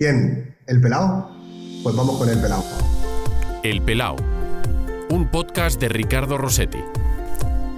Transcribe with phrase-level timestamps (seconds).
[0.00, 0.56] ¿Quién?
[0.66, 1.30] ¿El pelao?
[1.82, 2.64] Pues vamos con el pelao.
[3.62, 4.16] El Pelao,
[5.10, 6.82] un podcast de Ricardo Rossetti.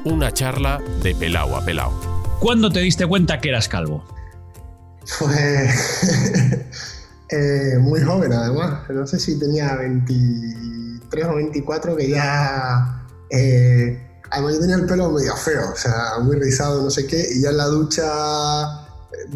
[0.04, 2.38] Una charla de pelao a pelao.
[2.38, 4.04] ¿Cuándo te diste cuenta que eras calvo?
[5.18, 6.06] Pues
[7.28, 8.88] eh, muy joven además.
[8.88, 13.04] No sé si tenía 23 o 24 que ya...
[13.30, 14.00] eh,
[14.30, 17.42] además yo tenía el pelo medio feo, o sea, muy rizado, no sé qué, y
[17.42, 18.81] ya en la ducha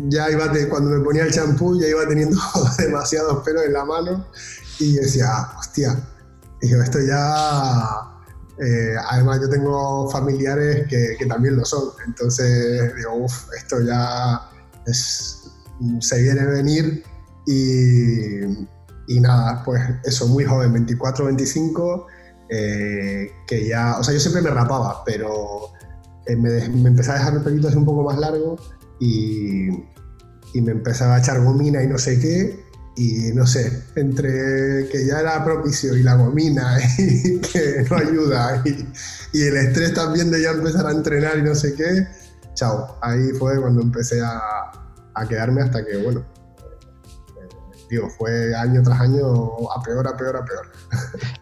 [0.08, 2.38] ya iba, cuando me ponía el champú ya iba teniendo
[2.78, 4.26] demasiados pelos en la mano
[4.78, 5.98] y decía, "Ah, hostia,
[6.60, 8.12] digo, esto ya...
[8.58, 14.40] eh, además yo tengo familiares que, que también lo son, entonces digo, uff, esto ya
[14.86, 15.42] es,
[16.00, 17.02] se viene venir
[17.46, 18.40] y,
[19.08, 22.06] y nada, pues eso, muy joven, 24, 25,
[22.48, 25.70] eh, que ya, o sea, yo siempre me rapaba, pero
[26.26, 28.56] eh, me, me empezaba a dejar el pelito así un poco más largo
[29.00, 29.68] y,
[30.54, 32.64] y me empezaba a echar gomina y no sé qué,
[32.96, 38.62] y no sé, entre que ya era propicio y la gomina y que no ayuda
[38.64, 38.88] y,
[39.32, 42.06] y el estrés también de ya empezar a entrenar y no sé qué,
[42.54, 44.40] chao, ahí fue cuando empecé a,
[45.14, 46.24] a quedarme hasta que, bueno,
[47.88, 49.24] digo, fue año tras año
[49.70, 50.72] a peor, a peor, a peor.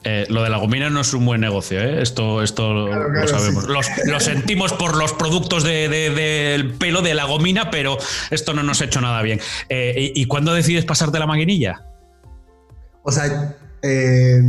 [0.05, 2.03] Eh, lo de la gomina no es un buen negocio, ¿eh?
[2.03, 3.65] Esto, esto Claro, lo sabemos.
[3.65, 3.71] sí.
[3.73, 7.97] Los- lo sentimos por los productos de- de- del pelo de la gomina, pero
[8.31, 9.41] esto no nos ha hecho nada bien.
[9.69, 11.87] Eh, ¿y, y cuándo decides pasarte la maquinilla?
[13.03, 14.43] O sea, eh,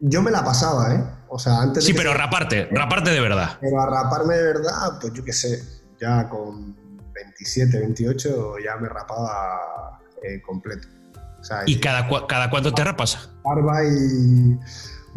[0.00, 1.04] yo me la pasaba, ¿eh?
[1.28, 3.58] O sea, antes de Sí, pero se- raparte, raparte de verdad.
[3.60, 5.62] Pero a raparme de verdad, pues yo qué sé,
[6.00, 6.76] ya con
[7.14, 10.88] 27, 28 ya me rapaba eh, completo.
[11.44, 13.28] O sea, ¿Y cada, cua- cada cuánto te rapas?
[13.44, 14.58] barba y,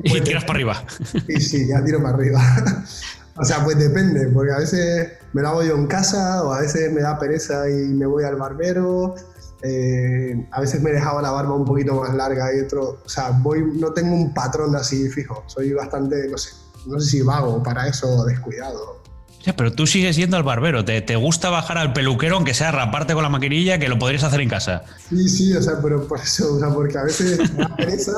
[0.03, 0.83] Y Pues- tiras para arriba.
[1.25, 2.41] y sí, ya tiro para arriba.
[3.37, 6.59] o sea, pues depende, porque a veces me lo hago yo en casa o a
[6.59, 9.15] veces me da pereza y me voy al barbero.
[9.63, 13.09] eh, a veces me he dejado la barba un poquito más larga y otro, o
[13.09, 16.51] sea, voy, no tengo un patrón así fijo, soy bastante, no sé,
[16.87, 19.01] no sé si vago para eso o descuidado.
[19.47, 20.83] Ya, pero tú sigues yendo al barbero.
[20.83, 24.25] ¿Te, te gusta bajar al peluquero, aunque sea raparte con la maquinilla, que lo podrías
[24.25, 24.83] hacer en casa?
[25.07, 28.11] Sí, sí, o sea, pero por eso, o sea, porque a veces me da pereza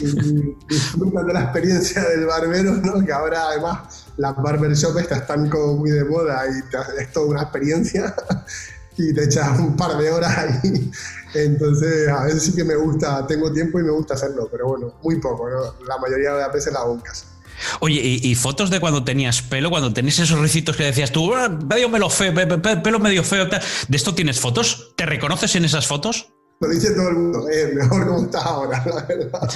[0.00, 3.04] y de la experiencia del barbero, ¿no?
[3.04, 7.26] Que ahora además las barbershops estas están como muy de moda y te- es toda
[7.26, 8.14] una experiencia
[8.96, 10.90] y te echas un par de horas ahí.
[11.34, 14.94] Entonces, a veces sí que me gusta, tengo tiempo y me gusta hacerlo, pero bueno,
[15.02, 15.60] muy poco, ¿no?
[15.86, 17.33] La mayoría de las veces la hago en.
[17.80, 21.34] Oye, ¿y, y fotos de cuando tenías pelo, cuando tenías esos ricitos que decías tú,
[21.34, 23.62] "Ah, medio melo feo, pe- pe- pelo medio feo, tal"?
[23.88, 24.92] ¿de esto tienes fotos?
[24.96, 26.28] ¿Te reconoces en esas fotos?
[26.60, 29.48] Lo dice todo el mundo, eh, mejor como estás ahora, la verdad.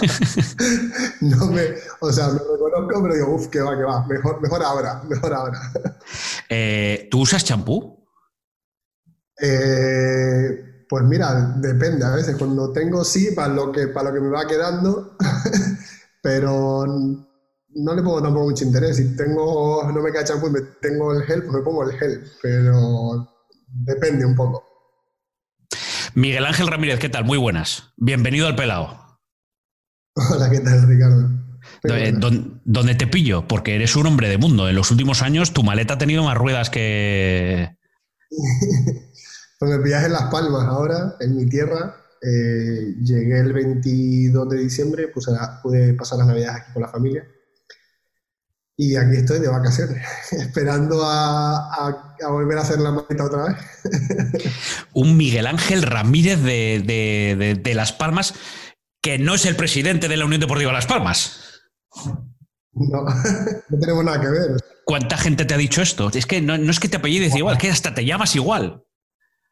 [1.21, 1.63] No me,
[2.01, 5.33] o sea, me reconozco, pero digo, uff, que va, que va, mejor, mejor ahora, mejor
[5.33, 5.61] ahora.
[6.51, 8.05] Eh, ¿Tú usas champú?
[9.41, 14.21] Eh, pues mira, depende, a veces cuando tengo sí, para lo que, para lo que
[14.21, 15.17] me va quedando,
[16.23, 16.85] pero
[17.79, 18.97] no le pongo tampoco mucho interés.
[18.97, 21.97] Si tengo, no me queda champú y me tengo el gel, pues me pongo el
[21.99, 23.29] gel, pero
[23.69, 24.65] depende un poco.
[26.15, 27.25] Miguel Ángel Ramírez, ¿qué tal?
[27.25, 27.93] Muy buenas.
[27.97, 29.19] Bienvenido al Pelao.
[30.31, 31.29] Hola, ¿qué tal, Ricardo?
[31.85, 33.47] Eh, don- ¿Dónde te pillo?
[33.47, 34.69] Porque eres un hombre de mundo.
[34.69, 37.77] En los últimos años tu maleta ha tenido más ruedas que...
[39.61, 41.97] Pues me pillas en Las Palmas ahora, en mi tierra.
[42.23, 46.89] Eh, llegué el 22 de diciembre, puse la- pude pasar las navidades aquí con la
[46.89, 47.25] familia.
[48.81, 53.45] Y aquí estoy de vacaciones, esperando a, a- a volver a hacer la maleta otra
[53.49, 53.57] vez.
[54.95, 58.35] Un Miguel Ángel Ramírez de, de- de- de Las Palmas,
[59.03, 61.61] que no es el presidente de la Unión Deportiva Las Palmas.
[62.73, 63.03] No,
[63.69, 64.57] no tenemos nada que ver.
[64.85, 66.09] ¿Cuánta gente te ha dicho esto?
[66.15, 68.85] Es que no, no es que te apellides igual, que hasta te llamas igual.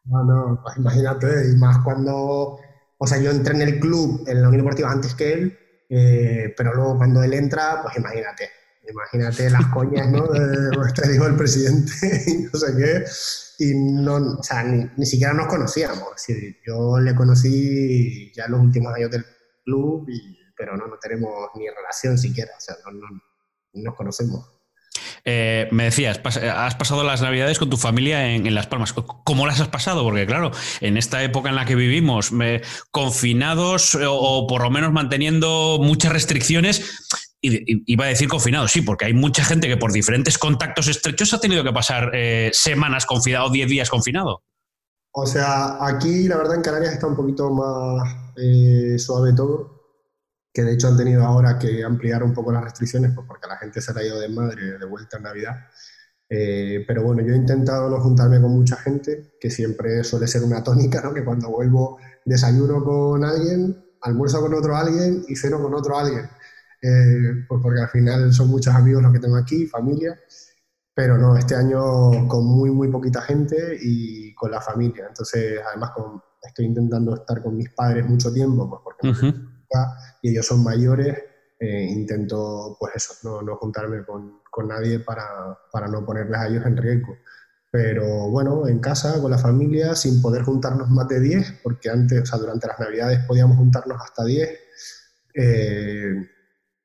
[0.05, 2.57] No, no, pues imagínate, y más cuando,
[2.97, 6.53] o sea, yo entré en el club, en la Unión Deportiva antes que él, eh,
[6.55, 8.49] pero luego cuando él entra, pues imagínate,
[8.91, 10.27] imagínate las coñas, ¿no?
[10.27, 11.93] De, te digo el presidente
[12.27, 13.03] y no sé qué,
[13.59, 18.59] y no, o sea, ni, ni siquiera nos conocíamos, decir, yo le conocí ya los
[18.59, 19.25] últimos años del
[19.65, 23.95] club, y, pero no, no tenemos ni relación siquiera, o sea, no, no, no nos
[23.95, 24.53] conocemos.
[25.29, 28.93] Eh, me decías, has pasado las navidades con tu familia en, en Las Palmas.
[28.93, 30.03] ¿Cómo las has pasado?
[30.03, 32.61] Porque claro, en esta época en la que vivimos, me-
[32.91, 37.07] confinados eh, o, por lo menos manteniendo muchas restricciones,
[37.41, 41.33] y, iba a decir confinados, sí, porque hay mucha gente que por diferentes contactos estrechos
[41.33, 44.43] ha tenido que pasar eh, semanas confinado, 10 días confinado.
[45.11, 48.07] O sea, aquí la verdad en Canarias está un poquito más
[48.37, 49.77] eh, suave todo,
[50.53, 53.57] que de hecho han tenido ahora que ampliar un poco las restricciones, pues porque la
[53.57, 55.55] gente se ha ido de madre de vuelta en Navidad.
[56.29, 60.43] Eh, pero bueno, yo he intentado no juntarme con mucha gente, que siempre suele ser
[60.43, 61.13] una tónica, ¿no?
[61.13, 66.29] Que cuando vuelvo desayuno con alguien, almuerzo con otro alguien y ceno con otro alguien.
[66.81, 70.19] Eh, pues porque al final son muchos amigos los que tengo aquí, familia,
[70.93, 75.05] pero no, este año con muy, muy poquita gente y con la familia.
[75.07, 79.33] Entonces, además, con, estoy intentando estar con mis padres mucho tiempo, pues porque
[80.21, 81.17] y ellos son mayores,
[81.59, 86.47] eh, intento, pues eso, no, no juntarme con, con nadie para, para, no ponerles a
[86.47, 87.17] ellos en riesgo.
[87.69, 92.21] Pero bueno, en casa, con la familia, sin poder juntarnos más de 10, porque antes,
[92.21, 94.49] o sea, durante las navidades podíamos juntarnos hasta 10.
[95.33, 96.27] Eh,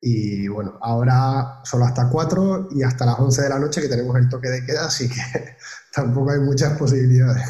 [0.04, 4.16] y bueno, ahora solo hasta 4 y hasta las 11 de la noche que tenemos
[4.16, 5.14] el toque de queda, así que
[5.94, 7.44] tampoco hay muchas posibilidades.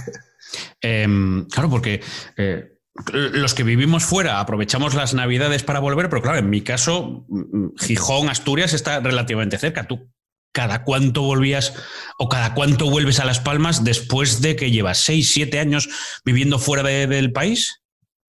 [0.82, 2.02] Em, claro, porque
[2.36, 2.78] eh,
[3.14, 7.68] los que vivimos fuera aprovechamos las navidades para volver, pero claro, en mi caso, mm,
[7.78, 9.84] Gijón, Asturias está relativamente cerca.
[9.84, 10.10] ¿Tú
[10.52, 11.72] cada cuánto volvías
[12.18, 15.88] o cada cuánto vuelves a Las Palmas después de que llevas 6, 7 años
[16.22, 17.80] viviendo fuera del país?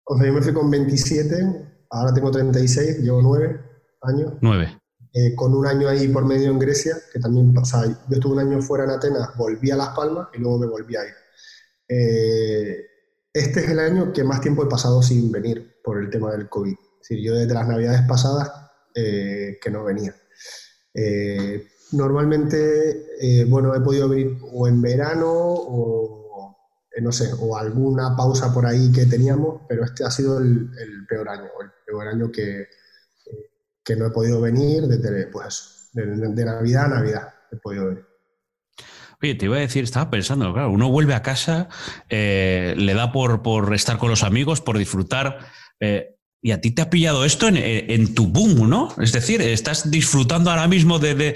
[0.05, 1.35] O sea, yo me fui con 27,
[1.89, 3.72] ahora tengo 36, llevo 9
[4.03, 4.33] años.
[4.41, 4.79] 9.
[5.15, 8.33] Eh, con un año ahí por medio en Grecia, que también, o sea, yo estuve
[8.33, 11.13] un año fuera en Atenas, volví a Las Palmas y luego me volví a ir.
[11.87, 12.85] Eh,
[13.33, 16.49] este es el año que más tiempo he pasado sin venir por el tema del
[16.49, 16.73] COVID.
[16.73, 18.51] Es decir, yo desde las navidades pasadas
[18.95, 20.15] eh, que no venía.
[20.93, 26.55] Eh, normalmente, eh, bueno, he podido venir o en verano o,
[27.01, 30.69] no sé, o alguna pausa por ahí que teníamos, pero este ha sido el,
[31.09, 32.67] peor año, el peor año que,
[33.83, 38.05] que no he podido venir desde, pues de, de Navidad a Navidad he podido venir.
[39.23, 41.69] Oye, te iba a decir, estaba pensando, claro, uno vuelve a casa,
[42.09, 45.39] eh, le da por, por, estar con los amigos, por disfrutar.
[45.79, 48.93] Eh, y a ti te ha pillado esto en, tu boom, ¿no?
[49.01, 51.35] Es decir, estás disfrutando ahora mismo de,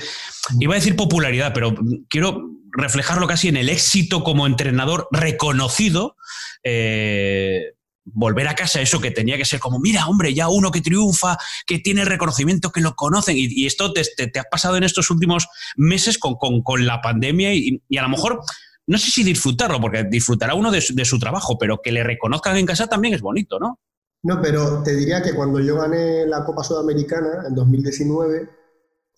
[0.60, 1.76] iba a decir popularidad, pero
[2.10, 2.42] quiero
[2.74, 6.18] reflejarlo casi en el éxito como entrenador reconocido.
[6.66, 7.76] Eh,
[8.13, 11.38] volver a casa, eso que tenía que ser como, mira, hombre, ya uno que triunfa,
[11.65, 13.36] que tiene el reconocimiento, que lo conocen.
[13.38, 17.81] Y, esto te, te, ha pasado en estos últimos meses con, con, la pandemia y,
[17.98, 18.42] a lo mejor,
[18.88, 22.65] no sé si disfrutarlo, porque disfrutará uno de su, trabajo, pero que le reconozcan en
[22.65, 23.80] casa también es bonito, ¿no?
[24.24, 28.50] No, pero te diría que cuando yo gané la Copa Sudamericana en 2019,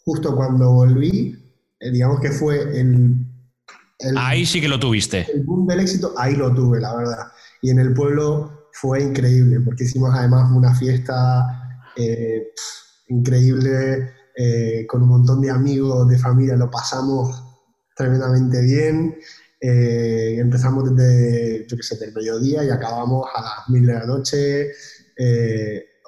[0.03, 1.35] justo cuando volví,
[1.79, 3.15] eh, digamos que fue el,
[3.99, 4.17] el...
[4.17, 5.25] Ahí sí que lo tuviste.
[5.33, 7.31] El boom del éxito, ahí lo tuve, la verdad.
[7.61, 12.53] Y en el pueblo fue increíble, porque hicimos además una fiesta eh,
[13.09, 17.43] increíble eh, con un montón de amigos, de familia, lo pasamos
[17.93, 19.17] tremendamente bien.
[19.59, 24.05] Eh, empezamos desde, yo qué sé, del mediodía y acabamos a las mil de la
[24.05, 24.71] noche.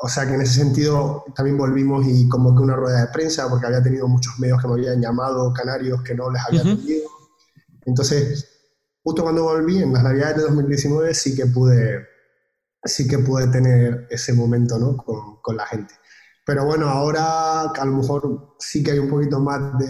[0.02, 3.68] o sea que en ese sentido también volvimos y convoqué una rueda de prensa porque
[3.68, 7.10] había tenido muchos medios que me habían llamado, canarios, que no les había atendido.
[7.86, 8.48] Entonces,
[9.04, 12.11] justo cuando volví, en las navidades de 2019, sí que pude
[12.84, 14.98] sí que puede tener ese momento ¿no?
[14.98, 15.94] con, con, la gente.
[16.46, 19.88] Pero bueno, ahora a lo mejor sí que hay un poquito más de,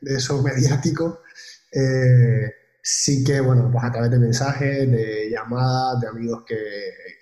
[0.00, 1.20] de eso mediático.
[1.72, 2.52] Eh,
[2.82, 6.56] sí que, bueno, pues a través de mensajes, de llamadas, de amigos que,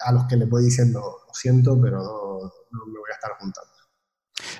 [0.00, 3.32] a los que les voy diciendo, lo siento, pero no, no me voy a estar
[3.38, 3.70] juntando.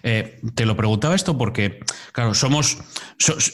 [0.03, 1.81] Eh, te lo preguntaba esto porque,
[2.13, 2.79] claro, somos,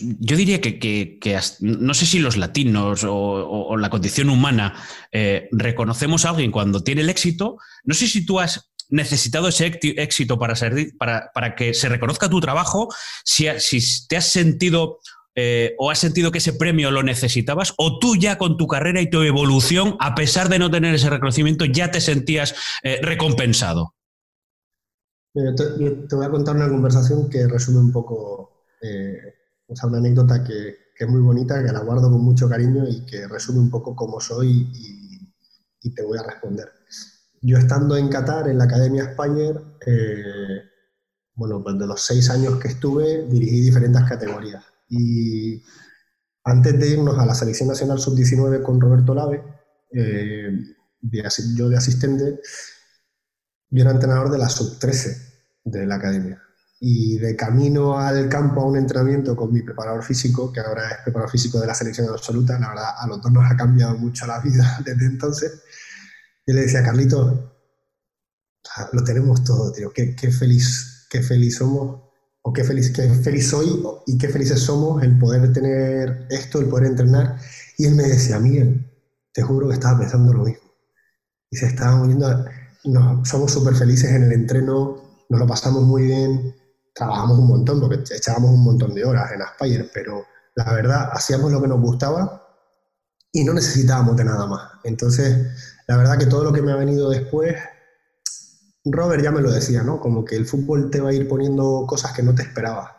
[0.01, 1.19] yo diría que,
[1.61, 4.75] no sé si los latinos o, la condición humana
[5.13, 9.79] eh, reconocemos a alguien cuando tiene el éxito, no sé si tú has necesitado ese
[9.83, 12.89] éxito para, ser, para, para que se reconozca tu trabajo,
[13.25, 15.01] si, si te has sentido
[15.35, 19.01] eh, o has sentido que ese premio lo necesitabas, o tú ya con tu carrera
[19.01, 22.57] y tu evolución, a pesar de no tener ese reconocimiento, ya te sentías
[23.03, 23.95] recompensado.
[25.57, 29.35] Te, voy a contar una conversación que resume un poco, eh,
[29.67, 33.07] o sea, una anécdota que, es muy bonita, que la guardo con mucho cariño y
[33.07, 35.33] que resume un poco cómo soy y,
[35.83, 36.69] y te voy a responder.
[37.41, 39.53] Yo estando en Qatar, en la Academia España,
[39.87, 40.63] eh,
[41.35, 44.65] bueno, pues de los seis años que estuve, dirigí diferentes categorías.
[44.89, 45.63] Y
[46.45, 49.45] antes de irnos a la Selección Nacional Sub-19 con Roberto Lave,
[49.93, 50.51] eh,
[51.57, 52.41] yo de asistente,
[53.71, 55.28] yo era entrenador de la Sub-13
[55.71, 56.43] de la academia.
[56.81, 60.97] Y de camino al campo a un entrenamiento con mi preparador físico, que ahora es
[61.05, 64.27] preparador físico de la selección absoluta, la verdad a los dos nos ha cambiado mucho
[64.27, 65.63] la vida desde entonces.
[66.47, 67.55] Y le decía, Carlito,
[68.93, 72.09] lo tenemos todo, tío, qué, qué, feliz, qué feliz somos,
[72.43, 76.69] o qué feliz, qué feliz soy y qué felices somos el poder tener esto, el
[76.69, 77.39] poder entrenar.
[77.77, 78.91] Y él me decía, Miguel,
[79.33, 80.69] te juro que estaba pensando lo mismo.
[81.51, 82.45] Y se estaba uniendo,
[82.85, 86.55] no, somos súper felices en el entreno, nos lo pasamos muy bien,
[86.95, 91.53] trabajamos un montón, porque echábamos un montón de horas en Aspire, pero la verdad, hacíamos
[91.53, 92.45] lo que nos gustaba
[93.33, 94.73] y no necesitábamos de nada más.
[94.85, 95.47] Entonces,
[95.87, 97.55] la verdad que todo lo que me ha venido después,
[98.85, 100.01] Robert ya me lo decía, ¿no?
[100.01, 102.91] Como que el fútbol te va a ir poniendo cosas que no te esperabas.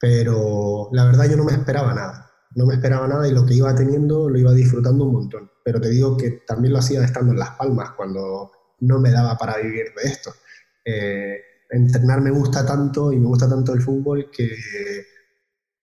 [0.00, 2.30] Pero la verdad yo no me esperaba nada.
[2.56, 5.50] No me esperaba nada y lo que iba teniendo lo iba disfrutando un montón.
[5.64, 8.50] Pero te digo que también lo hacía estando en Las Palmas, cuando
[8.80, 10.32] no me daba para vivir de esto.
[10.84, 14.56] Eh, entrenar me gusta tanto y me gusta tanto el fútbol que,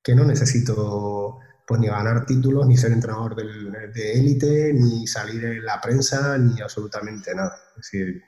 [0.04, 5.66] que no necesito pues ni ganar títulos, ni ser entrenador de élite, ni salir en
[5.66, 7.58] la prensa, ni absolutamente nada.
[7.72, 8.24] Es decir,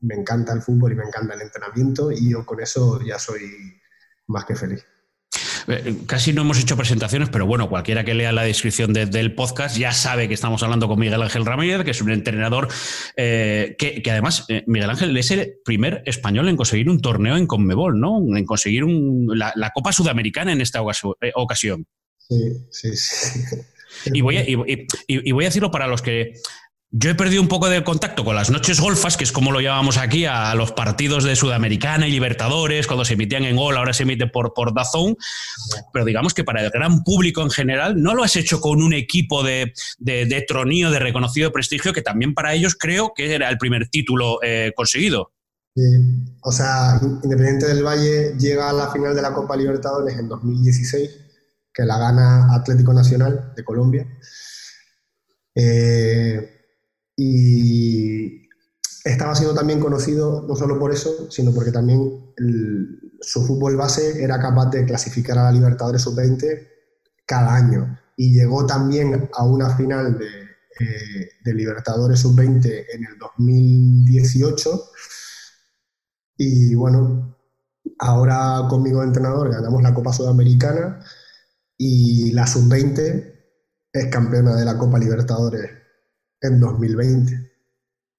[0.00, 3.78] me encanta el fútbol y me encanta el entrenamiento y yo con eso ya soy
[4.28, 4.82] más que feliz.
[5.68, 9.76] Eh, casi no hemos hecho presentaciones, pero bueno, cualquiera que lea la descripción del podcast
[9.76, 12.68] ya sabe que estamos hablando con Miguel Ángel Ramírez, que es un entrenador
[13.16, 17.46] eh, que, además, eh, Miguel Ángel es el primer español en conseguir un torneo en
[17.46, 18.18] Conmebol, ¿no?
[18.36, 21.86] En conseguir la, Copa Sudamericana en esta ocasión.
[22.18, 22.36] Sí,
[22.70, 23.40] sí, sí.
[24.12, 24.38] Y voy,
[25.06, 26.32] y voy a decirlo para los que
[26.92, 29.60] yo he perdido un poco de contacto con las noches golfas, que es como lo
[29.60, 33.92] llamamos aquí a los partidos de Sudamericana y Libertadores, cuando se emitían en Gol, ahora
[33.92, 35.16] se emite por, por Dazón.
[35.92, 38.92] Pero digamos que para el gran público en general, no lo has hecho con un
[38.92, 43.58] equipo de, de, tronío, de reconocido prestigio, que también para ellos creo que era el
[43.58, 45.30] primer título eh, conseguido.
[45.76, 45.82] Sí.
[46.42, 51.08] O sea, Independiente del Valle llega a la final de la Copa Libertadores en 2016,
[51.72, 54.08] que la gana Atlético Nacional de Colombia.
[55.54, 56.59] Eh,
[57.22, 58.48] y
[59.04, 62.32] estaba siendo también conocido no solo por eso, sino porque también
[63.20, 66.66] su fútbol base era capaz de clasificar a la Libertadores Sub-20
[67.26, 68.00] cada año.
[68.16, 70.28] Y llegó también a una final de,
[70.80, 74.82] eh, de Libertadores Sub-20 en el 2018.
[76.38, 77.36] Y bueno,
[77.98, 81.04] ahora conmigo de entrenador ganamos la Copa Sudamericana
[81.76, 83.34] y la Sub-20
[83.92, 85.79] es campeona de la Copa Libertadores
[86.40, 87.50] en 2020.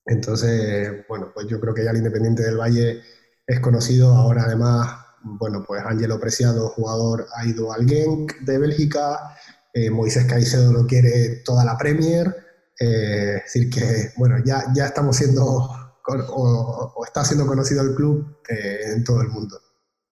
[0.06, 3.02] Entonces, bueno, pues yo creo que ya el Independiente del Valle
[3.46, 4.14] es conocido.
[4.14, 4.90] Ahora, además,
[5.24, 9.36] bueno, pues Angelo Preciado, jugador, ha ido al Genk de Bélgica.
[9.74, 12.36] Eh, Moisés Caicedo lo quiere toda la Premier.
[12.80, 15.70] Eh, es decir, que, bueno, ya, ya estamos siendo,
[16.08, 19.60] o, está siendo conocido el club eh, en todo el mundo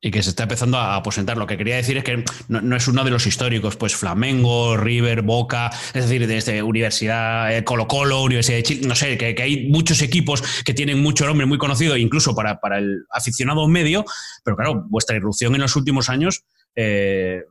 [0.01, 1.37] y que se está empezando a aposentar.
[1.37, 5.21] Lo que quería decir es que no, es uno de los históricos, pues Flamengo, River,
[5.23, 9.67] Boca, es decir, desde Universidad eh, Colo Colo, Universidad de Chile, no sé, que, hay
[9.67, 14.05] muchos equipos que tienen mucho nombre, muy conocido, incluso para, para el aficionado medio,
[14.43, 16.43] pero claro, vuestra irrupción en los últimos años
[16.75, 17.41] eh,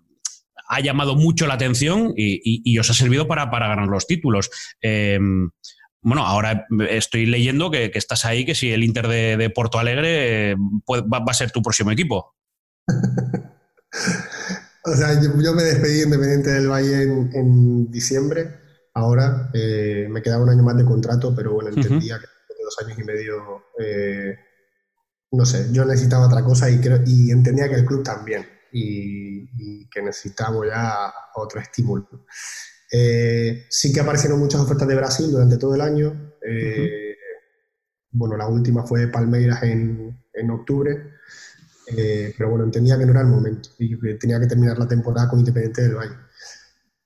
[0.71, 4.50] ha llamado mucho la atención y, os ha servido para, para ganar los títulos.
[4.83, 5.19] Eh,
[6.00, 11.23] bueno, ahora estoy leyendo que, estás ahí, que si el Inter de, Porto Alegre va,
[11.26, 12.35] a ser tu próximo equipo.
[14.85, 18.66] o sea, yo, me despedí independiente del Valle en, diciembre.
[18.95, 22.76] Ahora eh, me quedaba un año más de contrato, pero bueno, entendía que de dos
[22.85, 24.37] años y medio, eh,
[25.33, 29.49] no sé, yo necesitaba otra cosa y, creo, y entendía que el club también y,
[29.57, 32.26] y que necesitaba ya otro estímulo.
[32.90, 36.33] Eh, sí que aparecieron muchas ofertas de Brasil durante todo el año.
[38.11, 41.17] Bueno, la última fue Palmeiras en, en octubre.
[41.97, 44.88] Eh, pero bueno, entendía que no era el momento y que tenía que terminar la
[44.88, 46.14] temporada con Independiente del Valle.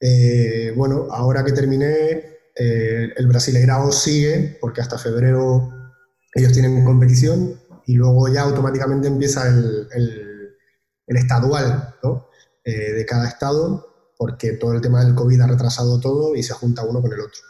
[0.01, 1.91] Eh, bueno, ahora que terminé,
[2.57, 5.71] eh, el Brasileirao sigue, porque hasta febrero
[6.35, 12.29] ellos tienen competición y luego ya automáticamente empieza el, el, estadual ¿no?
[12.65, 16.85] de cada estado, porque todo el tema del COVID ha retrasado todo y se junta
[16.85, 17.41] uno con el otro.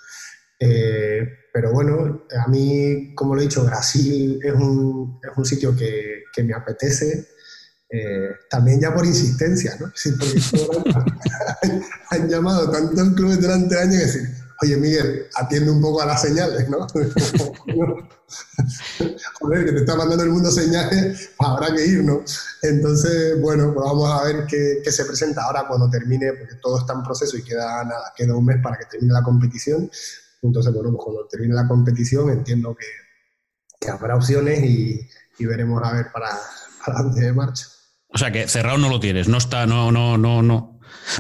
[1.53, 6.25] Pero bueno, a mí, como lo he dicho, Brasil es un, es un sitio que,
[6.33, 7.27] que me apetece,
[7.95, 9.93] eh, también ya por insistencia, ¿no?
[9.95, 10.41] Sí, porque
[12.11, 14.29] han, llamado tantos clubes durante años que decir,
[14.63, 16.87] oye Miguel, atiende un poco a las señales, ¿no?
[19.41, 22.25] Joder, que te está mandando el mundo señales, pues habrá que ir, ¿no?
[22.63, 26.79] Entonces, bueno, pues vamos a ver qué, qué, se presenta ahora cuando termine, porque todo
[26.79, 29.91] está en proceso y queda nada, queda un mes para que termine la competición.
[30.43, 35.01] Entonces, bueno, pues cuando termine la competición entiendo que, habrá opciones y,
[35.39, 36.29] y veremos a ver para,
[36.85, 37.67] para dónde marcha.
[38.09, 40.72] O sea que cerrado no lo tienes, no está, no, no, no, no.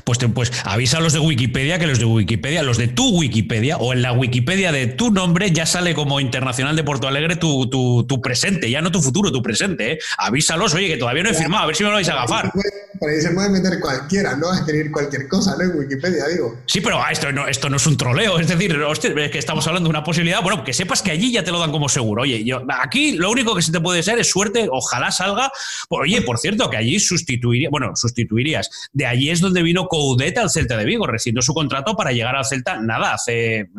[0.05, 3.77] Pues, pues avisa a los de Wikipedia que los de Wikipedia, los de tu Wikipedia
[3.77, 7.69] o en la Wikipedia de tu nombre ya sale como Internacional de Porto Alegre tu,
[7.69, 9.93] tu, presente, ya no tu futuro, tu presente.
[9.93, 9.99] ¿eh?
[10.19, 12.53] Avísalos, oye, que todavía no he firmado, a ver si me lo vais a agafar.
[12.99, 14.53] Por ahí se puede meter cualquiera, ¿no?
[14.55, 15.65] Escribir cualquier cosa, ¿no?
[15.65, 16.59] En Wikipedia, digo.
[16.67, 18.79] Sí, pero ah, esto no, esto no es un troleo, es decir,
[19.17, 21.59] es que estamos hablando de una posibilidad, bueno, que sepas que allí ya te lo
[21.59, 22.23] dan como seguro.
[22.23, 25.51] Oye, yo, aquí lo único que se te puede ser es suerte, ojalá salga.
[25.89, 28.71] Oye, por cierto, que allí sustituiría, bueno, sustituirías.
[28.93, 32.37] De allí es donde vino Coudet al Celta de Vigo, rescindió su contrato para llegar
[32.37, 33.71] al Celta, nada, hace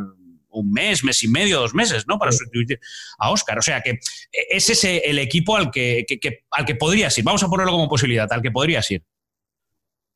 [0.49, 2.17] un mes, mes y medio, dos meses, ¿no?
[2.17, 2.79] Para sustituir
[3.19, 3.59] a Oscar.
[3.59, 3.99] O sea que
[4.31, 6.05] es ese el equipo al que,
[6.51, 7.23] al que podrías ir.
[7.23, 9.03] Vamos a ponerlo como posibilidad, al que podrías ir.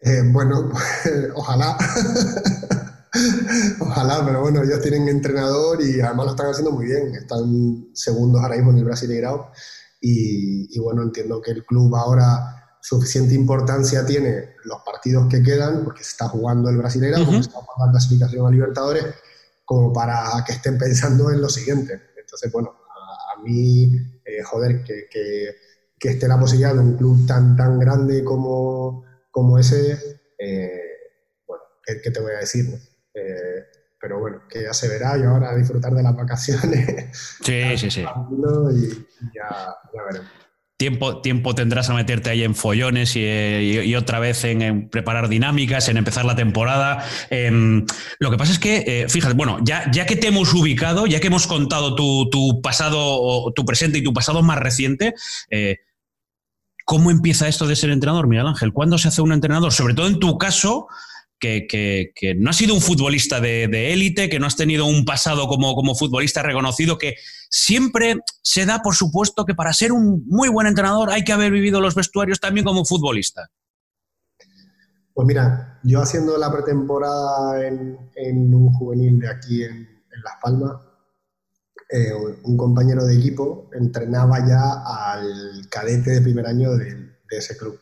[0.02, 0.72] Eh, bueno,
[1.36, 1.78] ojalá.
[3.80, 7.16] ojalá, pero bueno, ellos tienen entrenador y además lo están haciendo muy bien.
[7.16, 9.52] Están segundos ahora mismo en el Brasileirao
[10.02, 15.84] y, y bueno, entiendo que el club ahora suficiente importancia tiene los partidos que quedan,
[15.84, 19.06] porque se está jugando el Brasileirao, se está jugando la clasificación a Libertadores,
[19.66, 22.02] como para que estén pensando en lo siguiente.
[22.18, 22.76] Entonces, bueno,
[23.36, 25.56] a, mí, eh, joder, que, que,
[26.00, 30.82] que, esté la posibilidad de un club tan, tan grande como, como ese, eh,
[31.48, 32.66] bueno, ¿qué, te voy a decir?
[33.14, 33.64] Eh,
[34.00, 37.10] pero bueno, que ya se verá, yo ahora a disfrutar de las vacaciones.
[37.44, 38.02] Sí, sí, sí.
[38.02, 40.47] Y ya, ya veremos.
[40.78, 45.98] Tiempo, tiempo tendrás a meterte ahí en follones y, otra vez en, preparar dinámicas, en
[45.98, 47.04] empezar la temporada.
[47.32, 47.84] Em,
[48.20, 51.20] lo que pasa es que, eh, fíjate, bueno, ya, ya que te hemos ubicado, ya
[51.20, 55.16] que hemos contado tu, tu pasado, tu presente y tu pasado más reciente,
[55.50, 55.78] eh,
[56.86, 58.72] ¿cómo empieza esto de ser entrenador, Miguel Ángel?
[58.72, 59.74] ¿Cuándo se hace un entrenador?
[59.74, 60.88] Sobre todo en tu caso,
[61.40, 65.74] que, no has sido un futbolista de élite, que no has tenido un pasado como,
[65.74, 67.16] como futbolista reconocido, que
[67.50, 71.52] siempre se da por supuesto que para ser un muy buen entrenador hay que haber
[71.52, 73.50] vivido los vestuarios también como futbolista.
[75.14, 79.88] Pues mira, yo haciendo la pretemporada en, un juvenil de aquí en,
[80.24, 80.82] Las Palmas,
[81.90, 82.12] eh,
[82.44, 87.80] un compañero de equipo entrenaba ya al cadete de primer año de, ese club.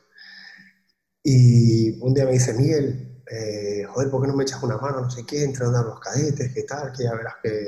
[1.23, 5.01] Y un día me dice, Miguel, eh, joder, ¿por qué no me echas una mano?
[5.01, 7.67] No sé qué, entrenando a los cadetes, qué tal, que ya verás que,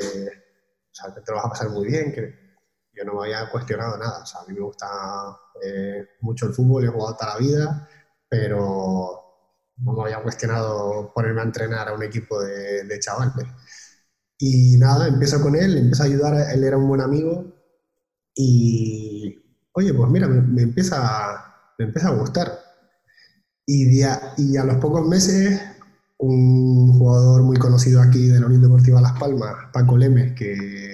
[0.97, 2.33] sea, te lo vas a pasar muy bien, que
[2.93, 4.87] yo no me había cuestionado nada, o sea, a mí me gusta
[5.63, 7.89] eh, mucho el fútbol, he jugado toda la vida,
[8.29, 9.23] pero
[9.77, 13.47] no me había cuestionado ponerme a entrenar a un equipo de, de chavales.
[14.39, 17.53] Y nada, empiezo con él, empiezo a ayudar, él era un buen amigo
[18.35, 19.35] y,
[19.73, 22.51] oye, pues mira, me, me empieza, me empieza a gustar.
[23.65, 23.99] Y,
[24.37, 25.59] y a los pocos meses,
[26.19, 30.86] un jugador muy conocido aquí de la Unión Deportiva Las Palmas, Paco Lemes, que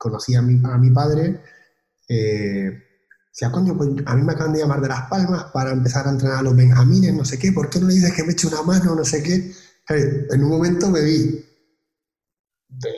[0.00, 1.42] conocía a mi, a mi padre,
[2.08, 2.72] eh,
[3.30, 6.10] decía, coño, pues a mí me acaban de llamar de Las Palmas para empezar a
[6.10, 8.46] entrenar a los benjamines, no sé qué, ¿por qué no le dices que me eche
[8.46, 9.52] una mano, no sé qué?
[9.88, 11.44] En un momento me vi
[12.68, 12.88] de,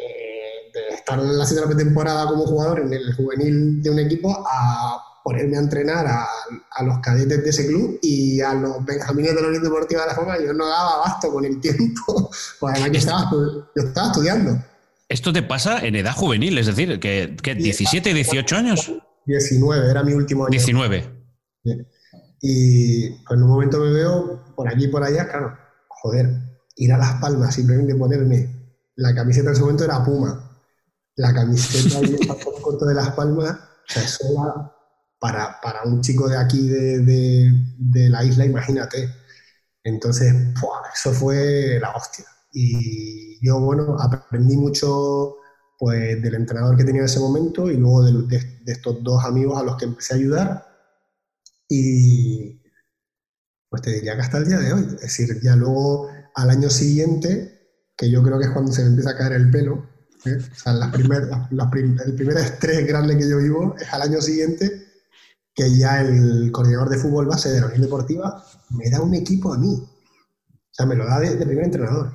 [0.95, 5.57] estar en la siguiente temporada como jugador en el juvenil de un equipo a ponerme
[5.57, 6.25] a entrenar a,
[6.71, 10.09] a, los cadetes de ese club y a los benjamines de la Unión Deportiva de
[10.09, 14.07] la Forma, yo no daba abasto con el tiempo, pues además que estaba, yo estaba
[14.07, 14.72] estudiando.
[15.13, 16.57] ¿Esto te pasa en edad juvenil?
[16.57, 18.91] Es decir, que, que 17, 18 años.
[19.27, 20.51] 19, era mi último año.
[20.53, 21.05] 19.
[22.41, 25.55] Y pues, en un momento me veo por aquí y por allá, claro,
[25.89, 26.31] joder,
[26.77, 28.49] ir a Las Palmas, simplemente ponerme
[28.97, 30.51] la camiseta en ese momento era Puma.
[31.17, 32.29] La camiseta y el
[32.63, 34.73] corto de Las Palmas, o sea, eso era
[35.19, 39.15] para, para un chico de aquí, de, de, de la isla, imagínate.
[39.85, 40.35] Entonces,
[40.95, 42.25] eso fue la hostia.
[42.53, 45.37] Y yo, bueno, aprendí mucho
[45.79, 49.59] pues, del entrenador que tenía en ese momento y luego de, de, estos dos amigos
[49.59, 50.67] a los que empecé a ayudar.
[51.69, 52.61] Y
[53.69, 54.83] pues te diría que hasta el día de hoy.
[54.95, 58.89] Es decir, ya luego al año siguiente, que yo creo que es cuando se me
[58.89, 59.87] empieza a caer el pelo,
[60.27, 60.37] ¿eh?
[60.37, 61.71] o sea, la primer, la,
[62.05, 64.93] el primer estrés grande que yo vivo es al año siguiente
[65.55, 69.53] que ya el coordinador de fútbol base de la Unión Deportiva me da un equipo
[69.53, 69.75] a mí.
[69.75, 72.15] O sea, me lo da de, primer entrenador.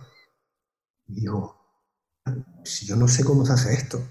[1.08, 1.56] Y digo,
[2.64, 4.02] si yo no sé cómo se hace esto.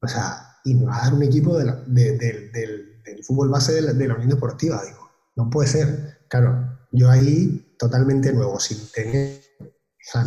[0.00, 4.28] O sea, y me va a dar un equipo del, fútbol base de la, Unión
[4.28, 4.82] Deportiva.
[4.84, 6.18] Digo, no puede ser.
[6.28, 9.40] Claro, yo ahí totalmente nuevo, sin tener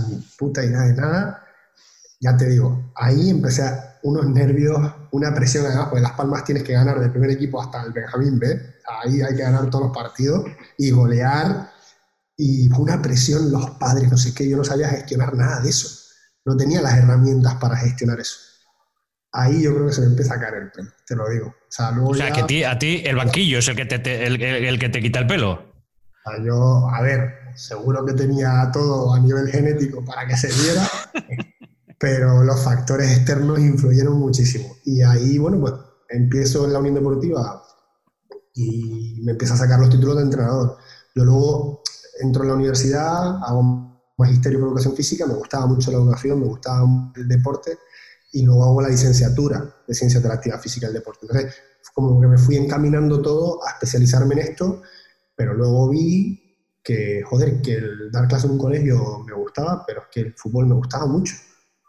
[0.10, 1.44] ni puta idea de nada.
[2.20, 4.78] Ya te digo, ahí empecé a unos nervios,
[5.12, 8.40] una presión además, porque Las Palmas tienes que ganar del primer equipo hasta el Benjamín
[8.40, 10.46] B, ahí hay que ganar todos los partidos
[10.78, 11.72] y golear,
[12.44, 15.88] y una presión los padres, no sé qué, yo no sabía gestionar nada de eso,
[16.44, 18.36] no tenía las herramientas para gestionar eso.
[19.32, 21.54] Ahí yo creo que se me empieza a caer el pelo, te lo digo.
[22.04, 25.20] O sea, que a ti, el banquillo es el que te, el, que te quita
[25.20, 25.72] el pelo.
[26.44, 30.90] yo, a ver, seguro que tenía todo a nivel genético para que se diera,
[32.00, 34.78] pero los factores externos influyeron muchísimo.
[34.84, 35.74] Y ahí, bueno, pues
[36.10, 37.62] empiezo en la Unión Deportiva
[38.56, 40.78] y me empiezo a sacar los títulos de entrenador.
[41.14, 41.82] Yo luego
[42.22, 46.48] entro en la universidad, hago magisterio por educación física, me gustaba mucho la educación, me
[46.48, 47.78] gustaba el deporte,
[48.32, 51.20] y luego hago la licenciatura de ciencias de la actividad física y el deporte.
[51.24, 51.56] Entonces,
[51.94, 54.82] como que me fui encaminando todo a especializarme en esto,
[55.36, 56.40] pero luego vi
[56.84, 60.34] que, joder, que el dar clase en un colegio me gustaba, pero es que el
[60.34, 61.36] fútbol me gustaba mucho.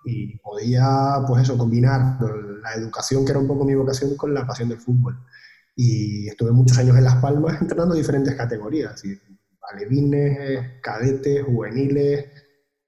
[0.04, 4.44] y podía, pues eso, combinar la educación, que era un poco mi vocación, con la
[4.46, 5.16] pasión del fútbol.
[5.76, 9.00] Y estuve muchos años en Las Palmas entrenando diferentes categorías,
[10.80, 12.26] cadetes, juveniles,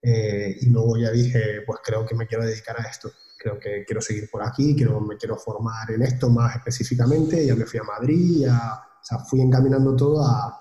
[0.02, 3.84] eh, y luego ya dije, pues creo que me quiero dedicar a esto, creo que
[3.86, 7.80] quiero seguir por aquí, quiero, me quiero formar en esto más específicamente, ya me fui
[7.80, 8.82] a Madrid, ya,
[9.28, 10.58] fui encaminando todo a,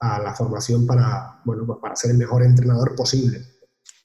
[0.00, 3.40] a la formación para, bueno, pues para ser el mejor entrenador posible.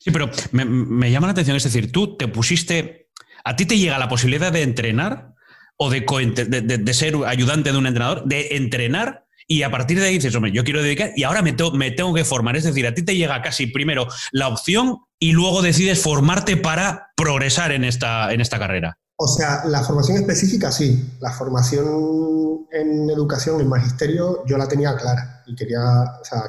[0.04, 3.12] Sí, pero me, llama la atención, es decir, tú te pusiste,
[3.46, 5.34] a ti te llega la posibilidad de entrenar
[5.78, 10.14] o de, de, ser ayudante de un entrenador, de entrenar y a partir de ahí
[10.16, 12.56] dices, hombre, yo quiero dedicar y ahora me, me, tengo que formar.
[12.56, 17.12] Es decir, a ti te llega casi primero la opción y luego decides formarte para
[17.16, 18.98] progresar en esta, en esta carrera.
[19.16, 21.18] O sea, la formación específica sí.
[21.20, 25.82] La formación en educación, en magisterio, yo la tenía clara y quería,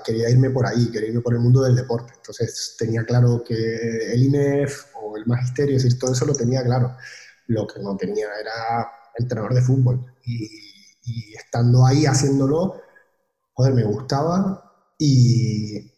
[0.05, 2.13] quería irme por ahí, quería irme por el mundo del deporte.
[2.17, 6.65] Entonces tenía claro que el INEF o el magisterio, es decir, todo eso lo tenía
[6.65, 6.97] claro.
[7.47, 10.05] Lo que no tenía era entrenador de fútbol.
[11.05, 12.81] Y estando ahí haciéndolo,
[13.53, 15.93] joder, me gustaba y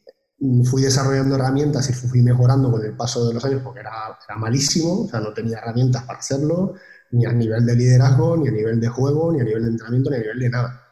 [0.64, 4.38] fui desarrollando herramientas y fui mejorando con el paso de los años porque era, era
[4.38, 6.74] malísimo, o sea, no tenía herramientas para hacerlo,
[7.12, 10.10] ni a nivel de liderazgo, ni a nivel de juego, ni a nivel de entrenamiento,
[10.10, 10.82] ni a nivel de nada.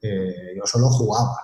[0.00, 1.38] Eh, yo solo jugaba.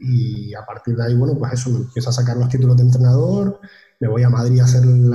[0.00, 2.84] Y a partir de ahí, bueno, pues eso, me empiezo a sacar los títulos de
[2.84, 3.60] entrenador,
[4.00, 5.10] me voy a Madrid a hacer el,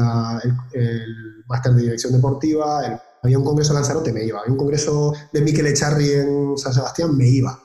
[1.48, 5.42] máster de dirección deportiva, había un congreso de Lanzarote, me iba, había un congreso de
[5.42, 7.60] Miquel Echarri en San Sebastián, me iba.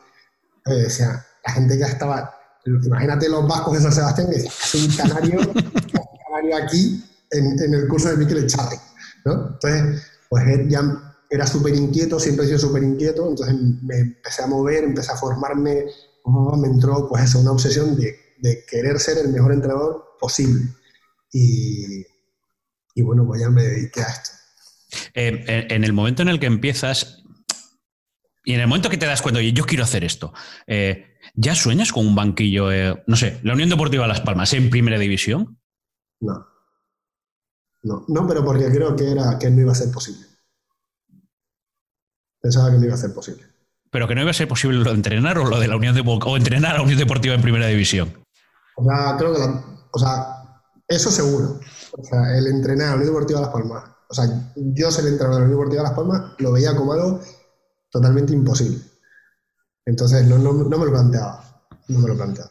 [0.64, 2.38] O sea, la gente que estaba
[2.84, 7.88] Imagínate los vascos de San Sebastián, que es un canario, un canario aquí en, el
[7.88, 8.76] curso de Miquel Echarri.
[9.24, 10.82] Entonces, pues ya
[11.30, 15.16] era súper inquieto, siempre he sido súper inquieto, entonces me empecé a mover, empecé a
[15.16, 15.86] formarme,
[16.56, 20.62] me entró pues eso, una obsesión de, de querer ser el mejor entrenador posible.
[21.32, 22.06] Y,
[22.94, 24.30] y bueno, pues ya me dediqué a esto.
[25.14, 27.22] Eh, en el momento en el que empiezas,
[28.44, 30.32] y en el momento que te das cuenta, oye, yo quiero hacer esto,
[30.66, 34.70] eh, ¿ya sueñas con un banquillo, eh, no sé, la Unión Deportiva Las Palmas en
[34.70, 35.58] primera división?
[36.20, 36.46] No.
[37.82, 40.26] No, no, pero porque creo que, era, que no iba a ser posible.
[42.40, 43.44] Pensaba que no iba a ser posible.
[43.90, 45.94] ¿Pero que no iba a ser posible lo de entrenar o lo de la Unión
[45.94, 48.24] Deportiva, o entrenar a la Unión Deportiva en primera división?
[48.76, 49.40] O sea, creo que
[49.90, 51.60] o sea, eso seguro.
[51.92, 53.97] O sea, el entrenar a la Unión Deportiva Las Palmas.
[54.08, 57.20] O sea, yo ser entrenador de la Unión Deportiva Las Palmas lo veía como algo
[57.90, 58.78] totalmente imposible.
[59.84, 62.50] Entonces no, no, no me lo planteaba, no me lo planteaba.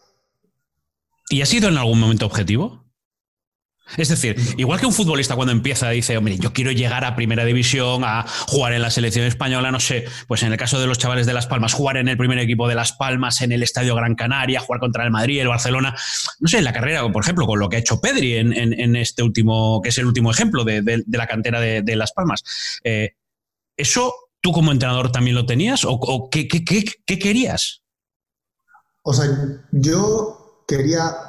[1.29, 2.87] ¿Y ha sido en algún momento objetivo?
[3.95, 7.45] Es decir, igual que un futbolista cuando empieza dice, hombre, yo quiero llegar a primera
[7.45, 10.97] división, a jugar en la selección española, no sé, pues en el caso de los
[10.97, 13.95] chavales de Las Palmas, jugar en el primer equipo de Las Palmas, en el Estadio
[13.95, 15.95] Gran Canaria, jugar contra el Madrid, el Barcelona,
[16.39, 19.23] no sé, en la carrera, por ejemplo, con lo que ha hecho Pedri en, este
[19.23, 22.43] último, que es el último ejemplo de, la cantera de, Las Palmas.
[22.84, 23.15] Eh,
[23.76, 27.82] eso ¿Tú como entrenador también lo tenías o, qué, querías?
[29.04, 29.26] O sea,
[29.71, 31.26] yo quería,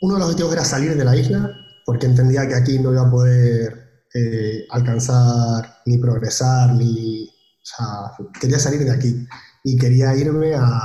[0.00, 1.50] uno de los objetivos era salir de la isla
[1.84, 8.28] porque entendía que aquí no iba a poder eh, alcanzar ni progresar, ni, o sea,
[8.40, 9.26] quería salir de aquí
[9.64, 10.80] y quería irme a,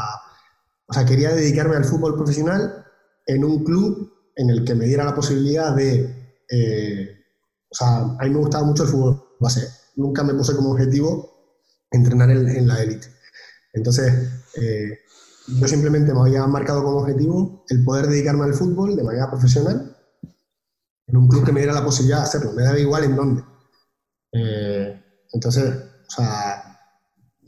[0.88, 2.86] o sea, quería dedicarme al fútbol profesional
[3.26, 7.18] en un club en el que me diera la posibilidad de, eh,
[7.70, 11.36] o sea, a mí me gustaba mucho el fútbol base, nunca me puse como objetivo
[11.92, 13.08] entrenar en, la élite.
[13.74, 14.14] Entonces,
[14.56, 15.00] eh,
[15.48, 19.96] yo simplemente me había marcado como objetivo el poder dedicarme al fútbol de manera profesional
[21.08, 23.44] en un club que me diera la posibilidad de hacerlo, me daba igual en dónde.
[24.32, 25.02] Eh,
[25.34, 25.76] entonces,
[26.08, 26.80] o sea,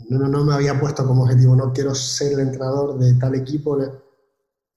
[0.10, 3.77] no, no, me había puesto como objetivo, no quiero ser el entrenador de tal equipo.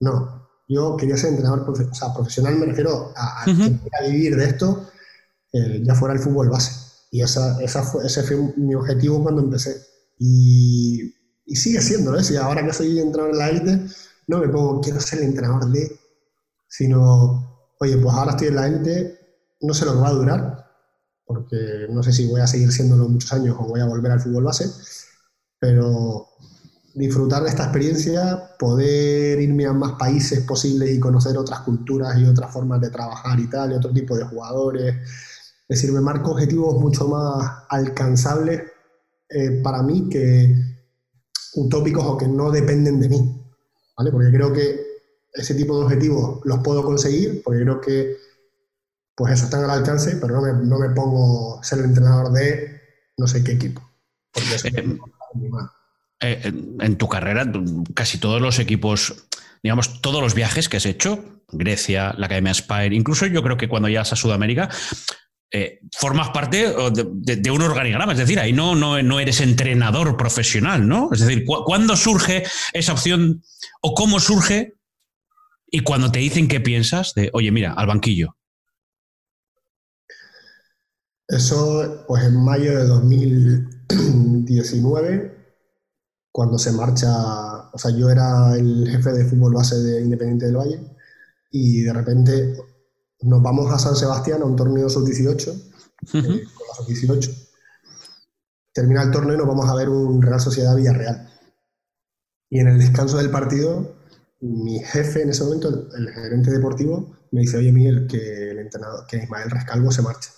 [0.01, 4.89] No, yo quería ser entrenador o sea, profesional, me refiero a, a, vivir de esto,
[5.53, 6.89] eh, ya fuera el fútbol base.
[7.11, 9.77] Y esa, esa fue, ese fue mi objetivo cuando empecé.
[10.19, 11.13] Y,
[11.51, 12.23] y sigue siendo, ¿eh?
[12.31, 13.87] Y ahora que soy entrenador en la élite,
[14.29, 15.99] no me pongo, quiero ser el entrenador de,
[16.69, 19.19] sino, oye, pues ahora estoy en la élite,
[19.61, 20.71] no sé lo que va a durar,
[21.27, 24.21] porque no sé si voy a seguir siéndolo muchos años o voy a volver al
[24.21, 24.71] fútbol base,
[25.59, 26.29] pero
[26.95, 32.27] disfrutar de esta experiencia, poder irme a más países posibles y conocer otras culturas y
[32.27, 36.31] otras formas de trabajar y tal, y otro tipo de jugadores, es decir, me marco
[36.31, 38.63] objetivos mucho más alcanzables
[39.29, 40.70] eh, para mí que
[41.55, 43.41] utópicos o que no dependen de mí.
[43.97, 44.11] ¿vale?
[44.11, 44.81] Porque creo que
[45.33, 48.17] ese tipo de objetivos los puedo conseguir, porque creo que
[49.15, 52.81] pues eso están al alcance, pero no me, no me pongo ser el entrenador de
[53.19, 53.83] no sé qué equipo.
[54.35, 54.99] Eh,
[56.21, 57.51] eh, en tu carrera,
[57.95, 59.27] casi todos los equipos,
[59.63, 63.69] digamos, todos los viajes que has hecho, Grecia, la Academia Spire, incluso yo creo que
[63.69, 64.71] cuando llegas a Sudamérica,
[65.53, 70.87] eh, formas parte de, un organigrama, es decir, ahí no, no, no, eres entrenador profesional,
[70.87, 71.09] ¿no?
[71.13, 73.43] Es decir, ¿cuándo surge esa opción
[73.83, 74.77] o cómo surge
[75.69, 78.37] y cuando te dicen qué piensas de, oye, mira, al banquillo?
[81.27, 85.37] Eso, pues en mayo de 2019,
[86.33, 87.09] cuando se marcha,
[87.73, 90.81] o sea, yo era el jefe de fútbol base de Independiente del Valle
[91.51, 92.57] y de repente
[93.23, 97.49] nos vamos a San Sebastián a un torneo sub-18, eh, con la sub-18.
[98.73, 101.29] Termina el torneo y nos vamos a ver un Real Sociedad Villarreal.
[102.49, 103.97] Y en el descanso del partido,
[104.41, 109.07] mi jefe en ese momento, el, gerente deportivo, me dice, oye Miguel, que el entrenador,
[109.07, 110.31] que Ismael Rescalvo se marcha.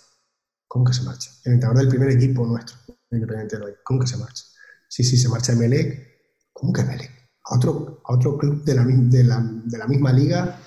[0.67, 1.31] ¿Cómo que se marcha?
[1.45, 2.75] El entrenador del primer equipo nuestro,
[3.11, 3.73] Independiente de hoy.
[3.83, 4.43] ¿Cómo que se marcha?
[4.89, 6.07] Sí, sí, se marcha Melec.
[6.51, 7.11] ¿Cómo que Melec?
[7.45, 10.59] A otro, a otro club de la, de la, de la misma liga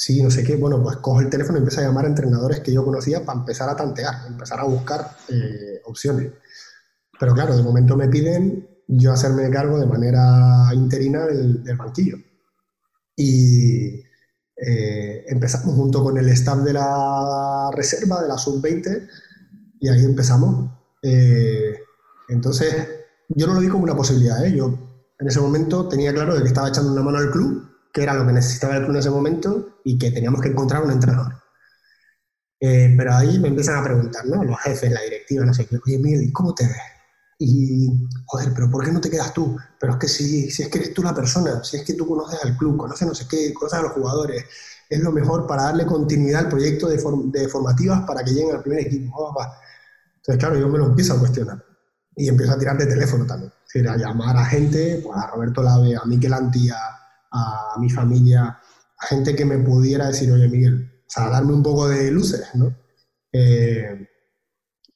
[0.00, 2.60] sí, no sé qué, bueno, pues cojo el teléfono y empiezo a llamar a entrenadores
[2.60, 6.32] que yo conocía para empezar a tantear, empezar a buscar eh, opciones.
[7.18, 12.16] Pero claro, de momento me piden yo hacerme cargo de manera interina del, banquillo.
[13.14, 14.02] Y
[14.56, 19.06] eh, empezamos junto con el staff de la reserva, de la sub-20,
[19.80, 20.70] y ahí empezamos.
[21.02, 21.74] Eh,
[22.30, 22.74] entonces,
[23.28, 24.78] yo no lo vi como una posibilidad, yo
[25.18, 28.14] en ese momento tenía claro de que estaba echando una mano al club que era
[28.14, 31.34] lo que necesitaba el club en ese momento y que teníamos que encontrar un entrenador.
[32.60, 34.44] Eh, pero ahí me empiezan a preguntar, ¿no?
[34.44, 36.76] Los jefes, la directiva, no sé qué, oye, Miguel, ¿cómo te ves?
[37.38, 37.88] Y,
[38.26, 39.56] joder, pero ¿por qué no te quedas tú?
[39.78, 42.06] Pero es que si, si es que eres tú la persona, si es que tú
[42.06, 44.44] conoces al club, conoces no sé qué, conoces a los jugadores,
[44.90, 48.62] es lo mejor para darle continuidad al proyecto de, de formativas para que lleguen al
[48.62, 49.34] primer equipo.
[50.16, 51.64] Entonces, claro, yo me lo empiezo a cuestionar
[52.14, 53.50] y empiezo a tirar de teléfono también.
[53.66, 56.76] Es decir, a llamar a gente, pues a Roberto Lave, a Miquel Antía,
[57.30, 58.58] a mi familia,
[58.98, 62.46] a gente que me pudiera decir, oye Miguel, o sea, darme un poco de luces,
[62.54, 62.76] ¿no?
[63.32, 64.06] Eh,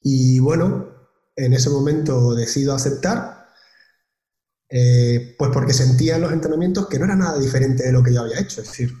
[0.01, 0.87] y bueno,
[1.35, 3.47] en ese momento decido aceptar,
[4.69, 8.13] eh, pues porque sentía en los entrenamientos que no era nada diferente de lo que
[8.13, 8.93] yo había hecho, es decir,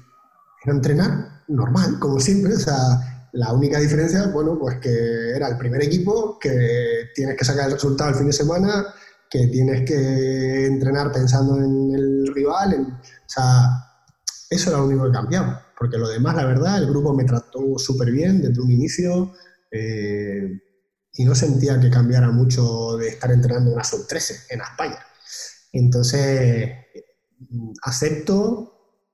[0.63, 5.57] era entrenar normal, como siempre, o sea, la única diferencia, bueno, pues que era el
[5.57, 8.85] primer equipo, que tienes que sacar el resultado el fin de semana,
[9.35, 13.69] que tienes que entrenar pensando en el rival, o sea,
[14.49, 17.77] eso era lo único que cambiaba, porque lo demás, la verdad, el grupo me trató
[17.77, 19.33] súper bien desde un inicio
[19.71, 20.61] eh,
[21.13, 24.99] y no sentía que cambiara mucho de estar entrenando en una sub-13 en España.
[25.73, 26.71] Entonces,
[27.83, 28.71] acepto,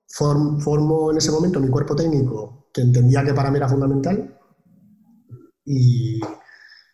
[0.07, 4.37] formo en ese momento mi cuerpo técnico, que entendía que para mí era fundamental,
[5.65, 6.19] y,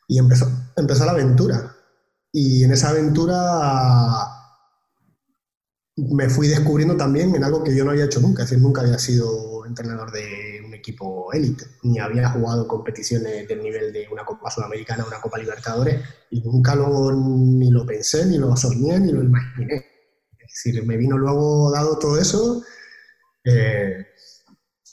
[0.07, 1.76] y empezó, empezó la aventura.
[2.31, 4.37] Y en esa aventura
[5.97, 8.81] me fui descubriendo también en algo que yo no había hecho nunca, es decir, nunca
[8.81, 14.23] había sido entrenador de un equipo élite, ni había jugado competiciones del nivel de una
[14.23, 19.11] Copa Sudamericana, una Copa Libertadores, y nunca lo, ni lo pensé, ni lo soñé, ni
[19.11, 19.85] lo imaginé.
[20.39, 22.63] Es decir, me vino luego dado todo eso
[23.43, 24.05] eh,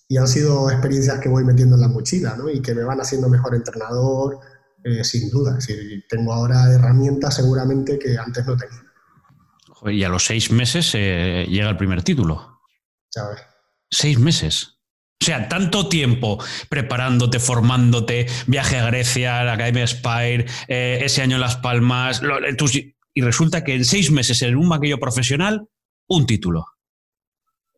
[0.08, 2.48] y han sido experiencias que voy metiendo en la mochila ¿no?
[2.48, 4.40] y que me van haciendo mejor entrenador,
[4.84, 5.56] eh, sin duda.
[5.58, 8.82] Es decir, tengo ahora herramientas seguramente que antes no tenía.
[9.86, 12.60] Y a los seis meses eh, llega el primer título.
[13.08, 13.40] ¿Sabes?
[13.90, 14.74] Seis meses.
[15.20, 21.36] O sea, tanto tiempo preparándote, formándote, viaje a Grecia, la Academia Spire, eh, ese año
[21.36, 22.20] en Las Palmas,
[23.14, 25.68] y resulta que en seis meses en un banquillo profesional,
[26.08, 26.66] un título.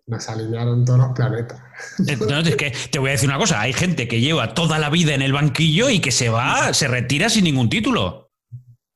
[0.06, 1.60] Nos alinearon todos los planetas.
[2.06, 4.88] Entonces, es que te voy a decir una cosa, hay gente que lleva toda la
[4.88, 8.30] vida en el banquillo y que se va, se retira sin ningún título.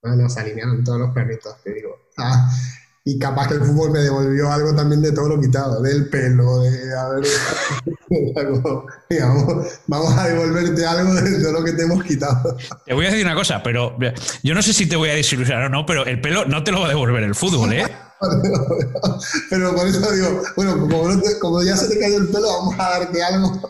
[0.03, 1.97] nos alinearon todos los planetas, te digo.
[2.17, 2.49] Ah,
[3.05, 6.61] y capaz que el fútbol me devolvió algo también de todo lo quitado, del pelo,
[6.61, 6.97] de
[8.37, 12.57] algo, digamos, vamos a devolverte algo de todo lo que te hemos quitado.
[12.87, 13.99] Te voy a decir una cosa, pero
[14.45, 16.71] yo no sé si te voy a desilusionar o no, pero el pelo no te
[16.71, 17.85] lo va a devolver el fútbol, ¿eh?
[19.51, 22.99] pero por eso digo, bueno, como, como ya se te cayó el pelo, vamos a
[22.99, 23.61] darte algo.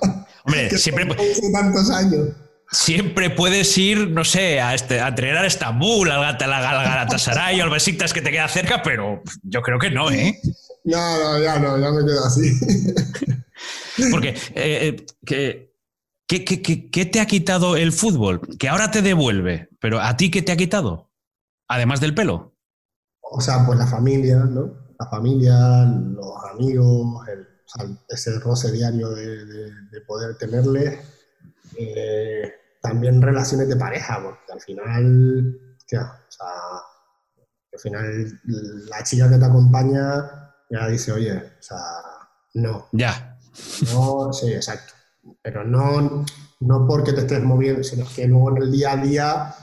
[0.45, 1.07] Hombre, siempre.
[1.53, 2.29] tantos años
[2.71, 7.71] siempre puedes ir, no sé, a, este, a entrenar a Estambul, al, Galatasaray o al
[7.71, 10.39] Besiktas que te queda cerca, pero yo creo que no, ¿eh?
[10.85, 12.53] No, no, ya no, ya me quedo así.
[14.11, 14.97] Porque, eh,
[15.31, 15.67] eh
[16.27, 18.41] ¿qué, te ha quitado el fútbol?
[18.59, 21.11] Que ahora te devuelve, pero ¿a ti qué te ha quitado?
[21.69, 22.50] Además del pelo.
[23.33, 24.91] O sea, pues la familia, ¿no?
[24.99, 27.27] La familia, los amigos,
[28.09, 31.01] ese roce diario de, de poder tenerle.
[31.77, 36.13] Eh, también relaciones de pareja, porque al final, o sea,
[37.73, 38.41] al final
[38.89, 41.79] la chica que te acompaña ya dice, oye, o sea,
[42.55, 42.89] no.
[42.93, 43.39] Ya.
[43.93, 44.95] No, sí, exacto.
[45.43, 46.25] Pero no,
[46.61, 49.55] no porque te estés moviendo, sino que luego en el día a día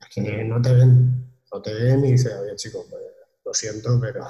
[0.00, 1.19] es que no te ven,
[1.52, 3.02] no te ven y dices, oye chicos, pues,
[3.44, 4.26] lo siento, pero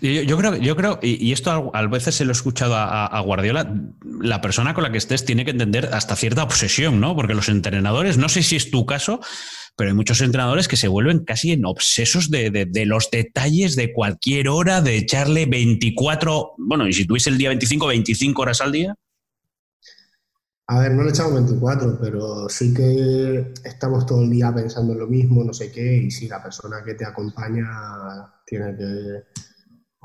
[0.00, 3.74] yo, creo, yo creo y, esto a, veces se lo he escuchado a, Guardiola,
[4.20, 7.14] la persona con la que estés tiene que entender hasta cierta obsesión, ¿no?
[7.14, 9.20] Porque los entrenadores, no sé si es tu caso,
[9.76, 14.48] pero hay muchos entrenadores que se vuelven casi en obsesos de, los detalles de cualquier
[14.48, 18.94] hora, de echarle 24, bueno, y si tuviese el día 25, 25 horas al día.
[20.68, 24.98] A ver, no le echamos 24, pero sí que estamos todo el día pensando en
[24.98, 27.64] lo mismo, no sé qué, y si la persona que te acompaña
[28.44, 29.24] tiene que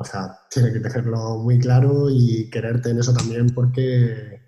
[0.01, 4.41] o sea, tiene que tenerlo muy claro y quererte en eso también porque,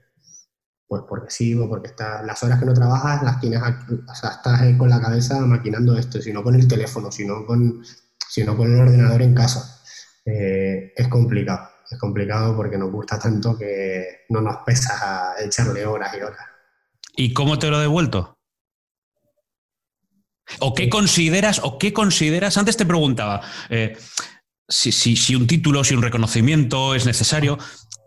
[0.87, 4.61] pues porque sí, porque está, las horas que no trabajas las tienes, o sea, estás
[4.77, 7.83] con la cabeza maquinando esto, sino con el teléfono, sino con,
[8.29, 9.79] sino con el ordenador en casa.
[10.25, 16.13] Eh, es complicado, es complicado porque nos gusta tanto que no nos pesa echarle horas
[16.17, 16.47] y horas.
[17.15, 18.37] ¿Y cómo te lo he devuelto?
[20.59, 22.57] ¿O qué consideras, o qué consideras?
[22.57, 23.95] Antes te preguntaba, eh,
[24.67, 27.57] si, un título, si un reconocimiento es necesario.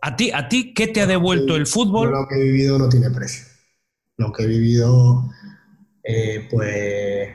[0.03, 2.11] ¿A ti, ¿A ti qué te ha devuelto el fútbol?
[2.11, 3.47] Lo que he vivido no tiene precio.
[4.19, 5.31] Lo que he vivido,
[6.03, 7.29] eh, pues,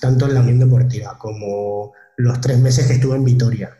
[0.00, 3.76] tanto en la Unión Deportiva como los tres meses que estuve en Vitoria,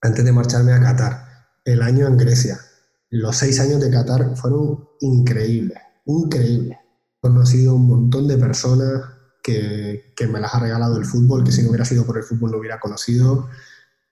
[0.00, 1.31] antes de marcharme a Qatar,
[1.64, 2.58] el año en Grecia,
[3.10, 6.78] los seis años de Qatar fueron increíbles, increíbles.
[6.78, 9.02] He conocido un montón de personas
[9.42, 12.24] que, que me las ha regalado el fútbol, que si no hubiera sido por el
[12.24, 13.48] fútbol no hubiera conocido.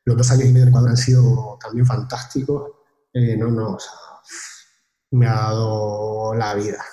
[0.04, 2.70] Los dos años y medio en Ecuador han sido también fantásticos.
[3.12, 3.78] Eh, no,
[5.12, 6.84] me ha dado la vida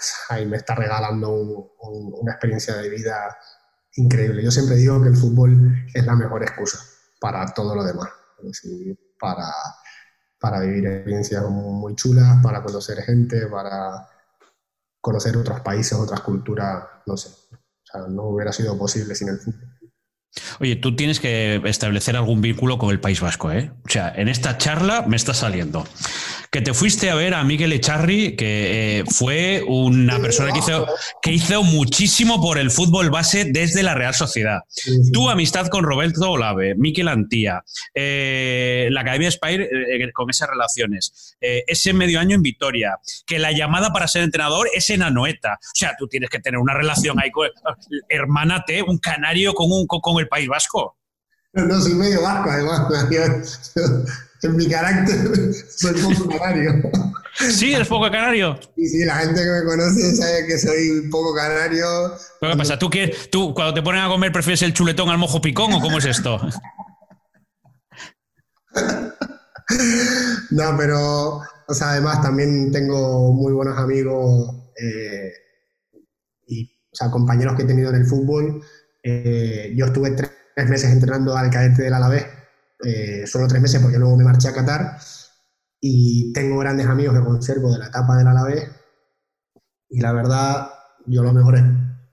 [0.42, 3.38] y me está regalando una experiencia de vida
[3.96, 4.44] increíble.
[4.44, 6.80] Yo siempre digo que el fútbol es la mejor excusa
[7.20, 8.10] para todo lo demás,
[9.20, 9.52] para,
[10.40, 14.08] para vivir experiencias muy chulas, para conocer gente, para
[15.02, 17.30] conocer otros países, otras culturas, no sé.
[17.30, 19.40] O sea, no hubiera sido posible sin el.
[20.60, 23.72] Oye, tú tienes que establecer algún vínculo con el País Vasco, ¿eh?
[23.86, 25.86] O sea, en esta charla me está saliendo
[26.52, 30.88] que te fuiste a ver a Miguel Echarri, que eh, fue una persona que hizo,
[31.22, 34.62] que hizo muchísimo por el fútbol base desde la Real Sociedad.
[35.12, 41.38] Tu amistad con Roberto Olave, Miquel Antía, eh, la Academia Spire eh, con esas relaciones,
[41.40, 45.60] ese medio año en Vitoria, que la llamada para ser entrenador es en Anoeta.
[45.62, 47.50] O sea, tú tienes que tener una relación ahí con,
[48.10, 50.96] hermánate, un canario con, un, con el País Vasco.
[51.54, 52.88] No, soy medio vasco, además
[54.44, 55.18] en mi carácter
[55.76, 56.92] soy poco canario.
[57.38, 57.74] ¿Sí?
[57.74, 58.60] ¿Eres poco canario?
[58.76, 61.86] Sí, sí, la gente que me conoce sabe que soy poco canario.
[62.40, 62.80] ¿Pero qué pasa?
[62.80, 65.80] ¿Tú, qué, ¿Tú cuando te ponen a comer prefieres el chuletón al mojo picón o
[65.80, 66.40] cómo es esto?
[70.52, 75.32] no, pero, o sea, además también tengo muy buenos amigos eh,
[76.48, 78.64] y, o sea, compañeros que he tenido en el fútbol.
[79.10, 82.26] Eh, yo estuve tres meses entrenando al cadete del Alavés
[82.84, 85.00] eh, solo tres meses porque luego me marché a Qatar.
[85.80, 88.70] Y tengo grandes amigos que conservo de la etapa del Alavés.
[89.90, 90.72] Y la verdad
[91.06, 91.64] yo los mejores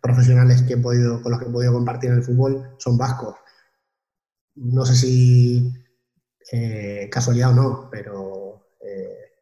[0.01, 3.35] profesionales que he podido, con los que he podido compartir en el fútbol son vascos.
[4.55, 5.75] No sé si
[6.53, 8.69] eh, casualidad o no, pero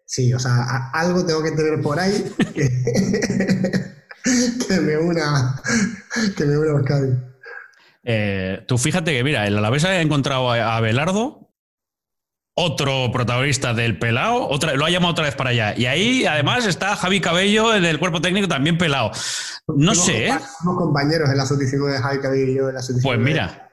[0.06, 2.70] sí, o sea, algo tengo que tener por ahí que,
[4.80, 5.60] me una
[6.36, 7.31] que me una a
[8.04, 11.42] eh, tú fíjate que, mira, el Alavés ha encontrado a Belardo,
[12.54, 15.74] otro protagonista del pelao, otra, lo ha llamado otra vez para allá.
[15.76, 19.10] Y ahí, además, está Javi Cabello del cuerpo técnico también pelado.
[19.68, 20.34] No sé, ¿eh?
[20.58, 23.68] Somos compañeros en la sub de Javi Cabello y yo en la sub Pues mira.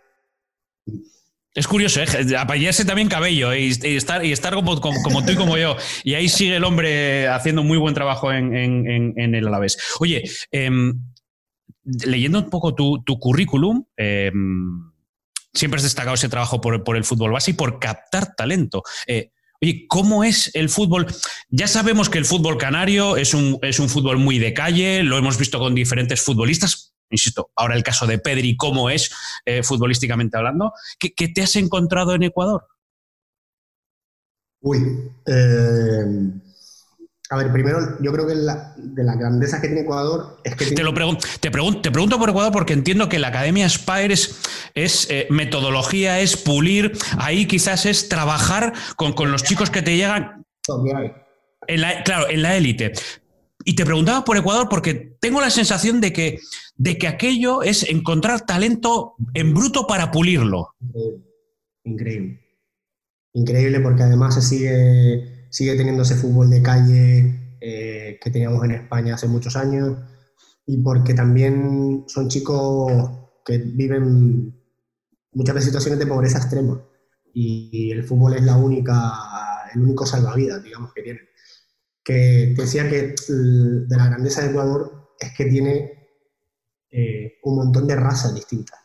[1.55, 2.05] Es curioso, ¿eh?
[2.37, 5.75] apellarse también cabello y, estar, y estar como, como, tú y como yo.
[6.03, 9.77] Y ahí sigue el hombre haciendo muy buen trabajo en, en el Alavés.
[9.99, 10.69] Oye, eh,
[12.06, 14.91] leyendo un poco tu, currículum, em,
[15.54, 18.84] siempre has destacado ese trabajo por, el fútbol base y por captar talento.
[19.08, 21.08] Eh, oye, ¿cómo es el fútbol?
[21.49, 25.18] Ya sabemos que el fútbol canario es un, es un fútbol muy de calle, lo
[25.18, 26.95] hemos visto con diferentes futbolistas.
[27.11, 29.11] Insisto, ahora el caso de Pedri, ¿cómo es
[29.45, 30.74] eh, futbolísticamente hablando?
[30.99, 32.68] ¿Qué, te has encontrado en Ecuador?
[34.61, 34.80] Uy,
[35.26, 36.05] eh,
[37.32, 40.71] a ver, primero, yo creo que la, de la grandeza que tiene Ecuador es que...
[40.71, 45.07] Te, lo pregunto, te, te, pregunto por Ecuador porque entiendo que la Academia Spire es,
[45.11, 50.43] eh, metodología, es pulir, ahí quizás es trabajar con, los chicos que te llegan...
[51.67, 52.93] En la, claro, en la élite.
[53.63, 56.39] Y te preguntaba por Ecuador porque tengo la sensación de que,
[56.77, 60.73] de que aquello es encontrar talento en bruto para pulirlo.
[61.84, 62.39] Increíble.
[63.34, 68.72] Increíble porque además se sigue sigue teniendo ese fútbol de calle eh, que teníamos en
[68.72, 69.97] España hace muchos años
[70.66, 72.91] y porque también son chicos
[73.45, 74.54] que viven
[75.34, 76.82] muchas veces situaciones de pobreza extrema
[77.34, 79.14] y el fútbol es la única,
[79.74, 81.30] el único salvavidas, digamos, que tienen.
[82.04, 86.10] Que decía que de la grandeza de Ecuador es que tiene
[86.91, 88.80] eh, un montón de razas distintas,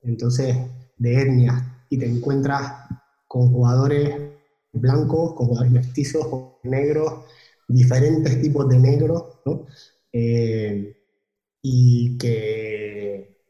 [0.00, 0.56] entonces
[0.96, 2.86] de etnias, y te encuentras
[3.26, 4.39] con jugadores
[4.72, 6.26] blancos, con jugadores mestizos,
[6.64, 7.24] negros,
[7.68, 9.66] diferentes tipos de negros, ¿no?
[10.12, 10.96] Eh,
[11.62, 13.44] y que,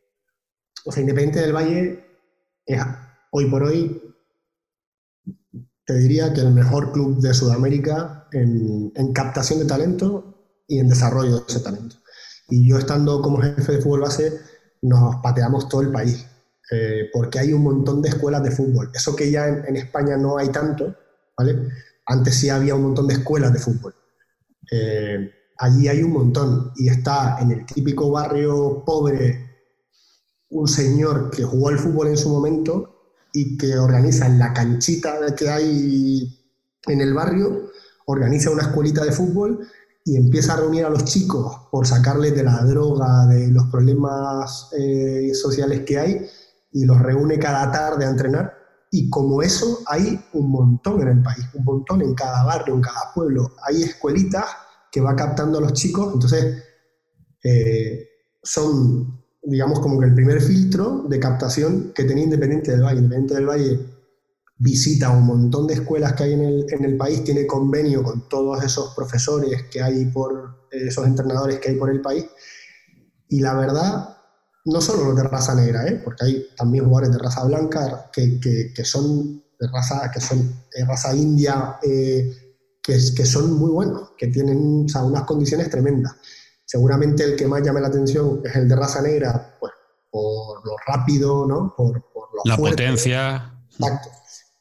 [0.85, 2.05] o sea, Independiente del Valle
[2.67, 2.83] es
[3.31, 4.03] hoy por hoy,
[5.85, 10.89] te diría que el mejor club de Sudamérica en, en captación de talento y en
[10.89, 11.97] desarrollo de ese talento.
[12.49, 14.41] Y yo estando como jefe de fútbol base,
[14.83, 16.27] nos pateamos todo el país,
[16.71, 18.91] eh, porque hay un montón de escuelas de fútbol.
[18.95, 20.95] Eso que ya en, España no hay tanto,
[22.07, 23.95] Antes sí había un montón de escuelas de fútbol.
[24.71, 29.51] Eh, allí hay un montón y está en el típico barrio pobre
[30.51, 35.35] un señor que jugó al fútbol en su momento y que organiza en la canchita
[35.37, 36.37] que hay
[36.87, 37.71] en el barrio,
[38.07, 39.69] organiza una escuelita de fútbol
[40.05, 44.71] y empieza a reunir a los chicos por sacarles de la droga, de los problemas
[44.77, 46.27] eh, sociales que hay,
[46.73, 48.60] y los reúne cada tarde a entrenar.
[48.91, 52.81] Y como eso hay un montón en el país, un montón en cada barrio, en
[52.81, 53.53] cada pueblo.
[53.67, 54.45] Hay escuelitas
[54.91, 56.65] que va captando a los chicos, entonces
[57.45, 58.09] eh,
[58.43, 62.99] son, digamos, como que el primer filtro de captación que tenía Independiente del Valle.
[62.99, 63.81] Independiente del Valle
[64.59, 68.29] visita un montón de escuelas que hay en el, en el, país, tiene convenio con
[68.29, 72.27] todos esos profesores que hay por, esos entrenadores que hay por el país.
[73.29, 74.17] Y la verdad,
[74.71, 76.01] no solo los de raza negra, ¿eh?
[76.03, 80.39] porque hay también jugadores de raza blanca que, que, que son de raza, que son
[80.75, 82.31] de raza india, eh,
[82.83, 86.15] que, que, son muy buenos, que tienen o sea, unas condiciones tremendas.
[86.65, 89.73] Seguramente el que más llame la atención es el de raza negra, pues
[90.11, 91.75] por lo rápido, ¿no?
[91.77, 93.53] por, por lo La potencia.
[93.71, 94.09] Exacto.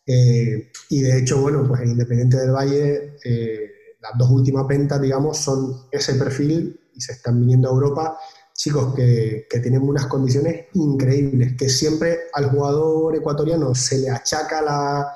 [0.06, 5.00] Eh, y de hecho, bueno, pues en Independiente del Valle, eh, las dos últimas ventas,
[5.00, 8.18] digamos, son ese perfil y se están viniendo a Europa
[8.60, 14.62] chicos que, que, tienen unas condiciones increíbles, que siempre al jugador ecuatoriano se le achaca
[14.62, 15.16] la,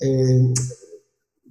[0.00, 0.52] eh,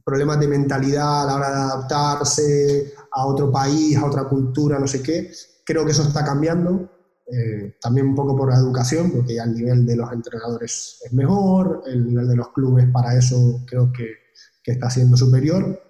[0.06, 4.88] problemas de mentalidad a la hora de adaptarse a otro país, a otra cultura, no
[4.88, 5.32] sé qué.
[5.66, 6.88] Creo que eso está cambiando.
[7.26, 11.14] Eh, también un poco por la educación, porque ya el nivel de los entrenadores es
[11.14, 14.18] mejor, el nivel de los clubes para eso creo que,
[14.62, 15.82] que está siendo superior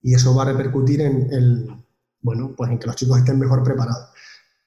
[0.00, 1.68] y eso va a repercutir en, el,
[2.22, 4.09] bueno, pues en que los chicos estén mejor preparados.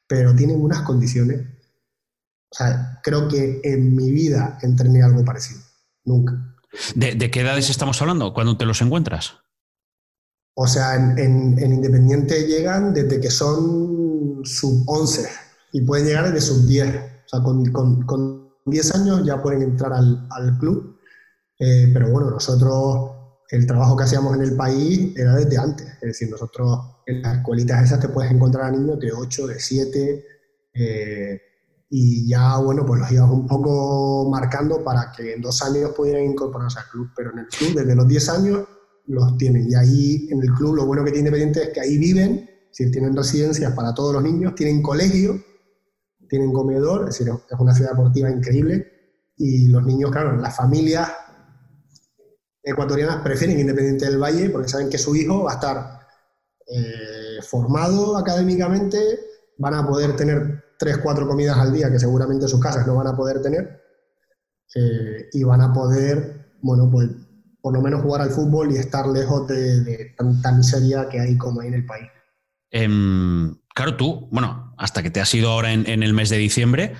[0.08, 1.42] Pero tienen unas condiciones,
[2.52, 5.62] o sea, creo que en mi vida entrené algo parecido,
[6.06, 6.34] nunca.
[6.96, 9.38] ¿De, de qué edades estamos hablando cuando te los encuentras?
[10.56, 15.28] O sea, en, en, en Independiente llegan desde que son sub 11
[15.72, 16.96] y pueden llegar desde sus 10.
[17.26, 21.00] O sea, con, con, con 10 años ya pueden entrar al, al club.
[21.60, 23.12] Eh, pero bueno, nosotros,
[23.50, 25.88] el trabajo que hacíamos en el país era desde antes.
[25.88, 29.60] Es decir, nosotros en las escuelitas esas te puedes encontrar a niños de 8, de
[29.60, 30.26] 7.
[30.74, 31.42] Eh,
[31.90, 36.24] y ya, bueno, pues los íbamos un poco marcando para que en dos años pudieran
[36.24, 37.10] incorporarse al club.
[37.16, 38.68] Pero en el club, desde los 10 años,
[39.08, 39.70] los tienen.
[39.70, 42.92] Y ahí en el club lo bueno que tiene Independiente es que ahí viven, es
[42.92, 45.40] tienen residencias para todos los niños, tienen colegio
[46.34, 48.92] tienen comedor, es decir, es una ciudad deportiva increíble
[49.38, 51.08] y los niños, claro, las familias
[52.64, 56.03] ecuatorianas prefieren Independiente del Valle porque saben que su hijo va a estar
[56.68, 58.98] eh, formado académicamente,
[59.58, 63.08] van a poder tener tres, cuatro comidas al día que seguramente sus casas no van
[63.08, 63.82] a poder tener
[64.76, 67.10] eh, y van a poder, bueno, pues
[67.62, 71.62] por lo menos jugar al fútbol y estar lejos de, tanta miseria que hay como
[71.62, 72.10] hay en el país.
[72.74, 76.38] Um, claro, tú, bueno, hasta que te has ido ahora en, en el mes de
[76.38, 76.94] diciembre,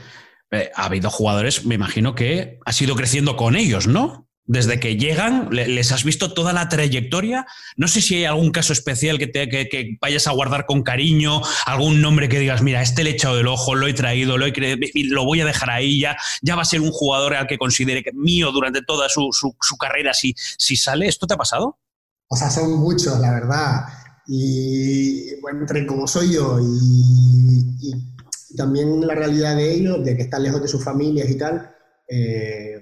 [0.52, 4.30] eh, ha habido jugadores, me imagino que has ido creciendo con ellos, ¿no?
[4.46, 7.46] Desde que llegan, le, les has visto toda la trayectoria.
[7.78, 10.84] No sé si hay algún caso especial que, te, que, que, vayas a guardar con
[10.84, 14.38] cariño, algún nombre que digas, mira, este le he echado el ojo, lo he traído,
[14.38, 17.48] lo, he lo voy a dejar ahí, ya, ya va a ser un jugador al
[17.48, 21.08] que considere que mío durante toda su, su, su carrera si, si sale.
[21.08, 21.80] ¿Esto te ha pasado?
[22.28, 23.86] O sea, son muchos, la verdad
[24.28, 30.24] y bueno, entre como soy yo y, y, también la realidad de ellos, de que
[30.24, 31.76] están lejos de sus familias y tal,
[32.08, 32.80] eh,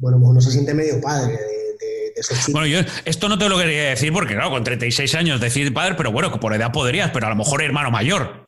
[0.00, 2.52] bueno, uno se siente medio padre de, de, de esos chicos.
[2.52, 5.94] Bueno, yo esto no te lo quería decir porque, claro, con 36 años decir padre,
[5.96, 8.46] pero bueno, por edad podrías, pero a lo mejor hermano mayor.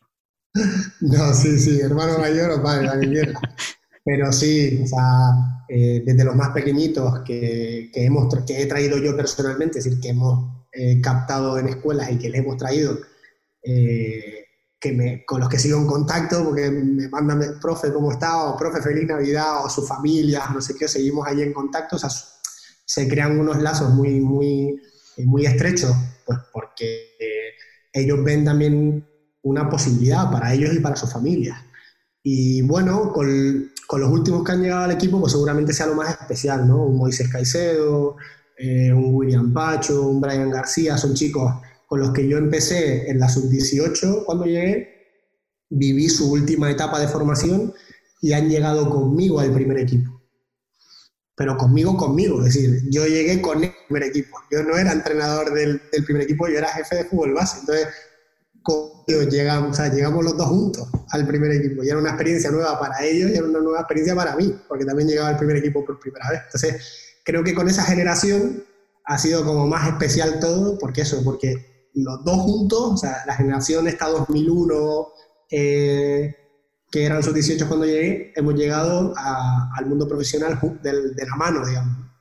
[1.00, 3.40] No, sí, sí, hermano mayor o padre, la quiera.
[4.04, 8.98] Pero sí, o sea, eh, desde los más pequeñitos que, que, hemos, que he traído
[8.98, 12.98] yo personalmente, es decir, que hemos eh, captado en escuelas y que les hemos traído,
[13.62, 14.44] eh,
[14.82, 18.46] que me, con los que sigo en contacto, porque me mandan, profe, ¿cómo está?
[18.46, 21.98] O profe, feliz Navidad, o su familia, no sé qué, seguimos ahí en contacto, o
[22.00, 22.10] sea,
[22.84, 24.82] se crean unos lazos muy, muy,
[25.18, 25.94] muy estrechos,
[26.26, 27.10] pues porque
[27.92, 29.06] ellos ven también
[29.42, 31.60] una posibilidad para ellos y para sus familias.
[32.24, 35.94] Y bueno, con, con, los últimos que han llegado al equipo, pues seguramente sea lo
[35.94, 36.86] más especial, ¿no?
[36.86, 38.16] Un Moisés Caicedo,
[38.58, 41.52] eh, un William Pacho, un Brian García, son chicos
[41.92, 45.28] con los que yo empecé en la sub-18 cuando llegué,
[45.68, 47.74] viví su última etapa de formación
[48.22, 50.22] y han llegado conmigo al primer equipo.
[51.36, 54.38] Pero conmigo, conmigo, es decir, yo llegué con el primer equipo.
[54.50, 57.58] Yo no era entrenador del, del primer equipo, yo era jefe de fútbol base.
[57.60, 57.88] Entonces,
[59.30, 61.84] llegamos, llegamos los dos juntos al primer equipo.
[61.84, 64.86] Y era una experiencia nueva para ellos y era una nueva experiencia para mí, porque
[64.86, 66.40] también llegaba al primer equipo por primera vez.
[66.46, 68.64] Entonces, creo que con esa generación
[69.04, 73.34] ha sido como más especial todo, porque eso, porque los dos juntos, o sea, la
[73.34, 75.08] generación esta 2001,
[75.50, 76.34] eh,
[76.90, 82.12] que eran sus 18 cuando llegué, hemos llegado al mundo profesional de la mano, digamos.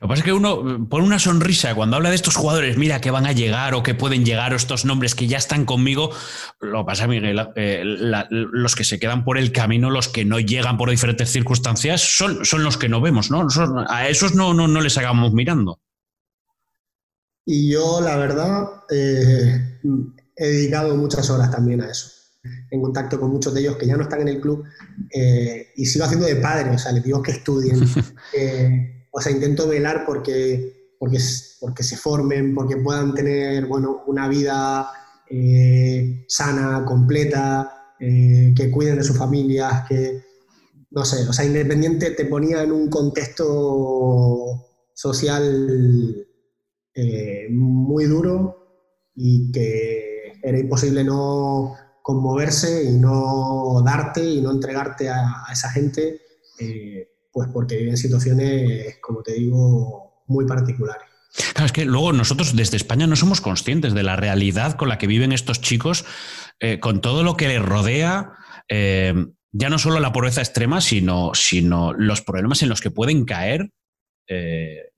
[0.00, 3.02] Lo que pasa es que uno pone una sonrisa cuando habla de estos jugadores, mira
[3.02, 6.10] que van a llegar o que pueden llegar o estos nombres que ya están conmigo.
[6.58, 10.78] Lo pasa, Miguel, eh, los que se quedan por el camino, los que no llegan
[10.78, 13.46] por diferentes circunstancias, son, son los que no vemos, ¿no?
[13.88, 15.80] a esos no, no, no les hagamos mirando.
[17.44, 19.80] Y yo, la verdad, eh,
[20.36, 22.10] he dedicado muchas horas también a eso.
[22.70, 24.64] En contacto con muchos de ellos que ya no están en el club
[25.10, 27.80] eh, y sigo haciendo de padre, o sea, les digo que estudien.
[29.10, 31.18] o sea, intento velar porque, porque,
[31.60, 34.90] porque se formen, porque puedan tener, bueno, una vida
[35.28, 40.24] eh, sana, completa, que cuiden de sus familias, que,
[40.90, 46.26] no sé, o sea, Independiente te ponía en un contexto social
[46.94, 48.56] eh, muy duro
[49.14, 56.20] y que era imposible no conmoverse y no darte y no entregarte a, esa gente
[57.32, 61.10] pues porque viven situaciones, como te digo, muy particulares.
[61.52, 64.98] Claro, es que luego nosotros desde España no somos conscientes de la realidad con la
[64.98, 66.04] que viven estos chicos,
[66.58, 68.32] eh, con todo lo que les rodea,
[68.68, 69.14] eh,
[69.52, 73.70] ya no solo la pobreza extrema, sino, sino los problemas en los que pueden caer.
[74.26, 74.89] Eh,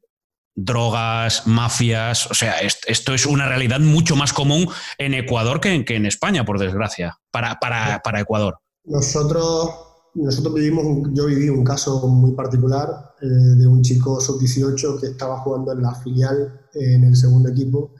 [0.55, 5.84] drogas, mafias, o sea, esto es una realidad mucho más común en Ecuador que en,
[5.84, 8.59] que en España, por desgracia, para, para, para Ecuador.
[8.84, 9.70] Nosotros
[10.14, 15.38] nosotros vivimos, yo viví un caso muy particular eh, de un chico sub-18 que estaba
[15.38, 17.94] jugando en la filial en el segundo equipo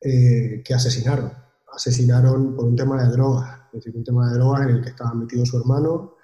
[0.00, 1.32] eh, que asesinaron.
[1.72, 4.90] Asesinaron por un tema de drogas, es decir, un tema de drogas en el que
[4.90, 6.16] estaba metido su hermano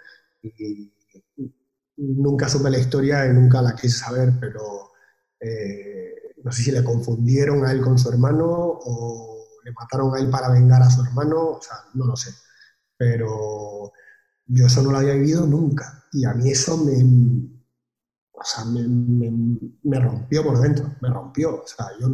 [0.43, 0.93] y,
[1.99, 4.93] nunca supe la historia y nunca la quise saber, pero
[5.41, 10.19] eh, no sé si le confundieron a él con su hermano o le mataron a
[10.19, 12.31] él para vengar a su hermano, o sea, no lo sé.
[12.97, 13.93] Pero
[14.47, 16.05] yo eso no lo había vivido nunca.
[16.13, 16.95] Y a mí eso me,
[18.33, 18.87] o sea, me,
[19.83, 21.63] me, rompió por dentro, me rompió.
[21.63, 22.09] O sea, yo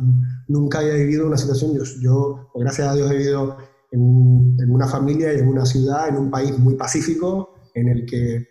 [0.49, 3.59] nunca había vivido una situación, yo, yo gracias a Dios he vivido
[3.91, 8.07] en, en, una familia y en una ciudad, en un país muy pacífico, en el
[8.07, 8.49] que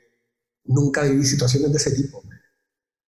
[0.65, 2.21] nunca viví situaciones de ese tipo.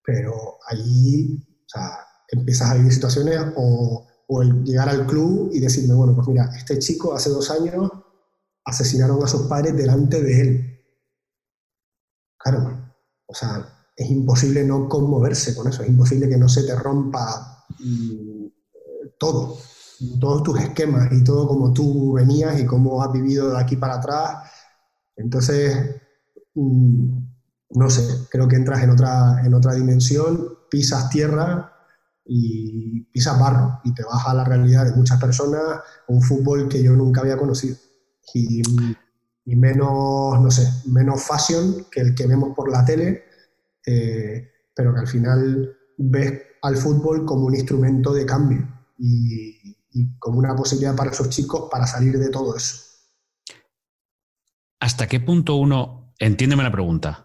[0.05, 0.33] Pero
[0.67, 1.43] allí,
[1.73, 1.99] sea,
[2.29, 6.49] empiezas a vivir situaciones o, o el llegar al club y decirme, bueno, pues mira,
[6.55, 7.91] este chico hace dos años
[8.65, 10.79] asesinaron a sus padres delante de él.
[12.37, 12.93] Claro,
[13.25, 13.65] o sea,
[13.95, 18.47] es imposible no conmoverse con eso, es imposible que no se te rompa mm,
[19.17, 19.57] todo,
[20.19, 23.95] todos tus esquemas y todo como tú venías y cómo has vivido de aquí para
[23.95, 24.49] atrás.
[25.15, 26.01] Entonces,
[26.55, 27.17] mm,
[27.75, 31.71] no sé, creo que entras en otra, en otra dimensión, pisas tierra
[32.25, 36.81] y pisas barro y te vas a la realidad de muchas personas, un fútbol que
[36.81, 37.77] yo nunca había conocido
[38.33, 38.63] y,
[39.45, 43.23] menos, no sé, menos fashion que el que vemos por la tele,
[43.85, 48.67] eh, pero que al final ves al fútbol como un instrumento de cambio
[48.97, 49.77] y,
[50.17, 52.77] como una posibilidad para esos chicos para salir de todo eso.
[54.79, 57.22] ¿Hasta qué punto uno, entiéndeme la pregunta,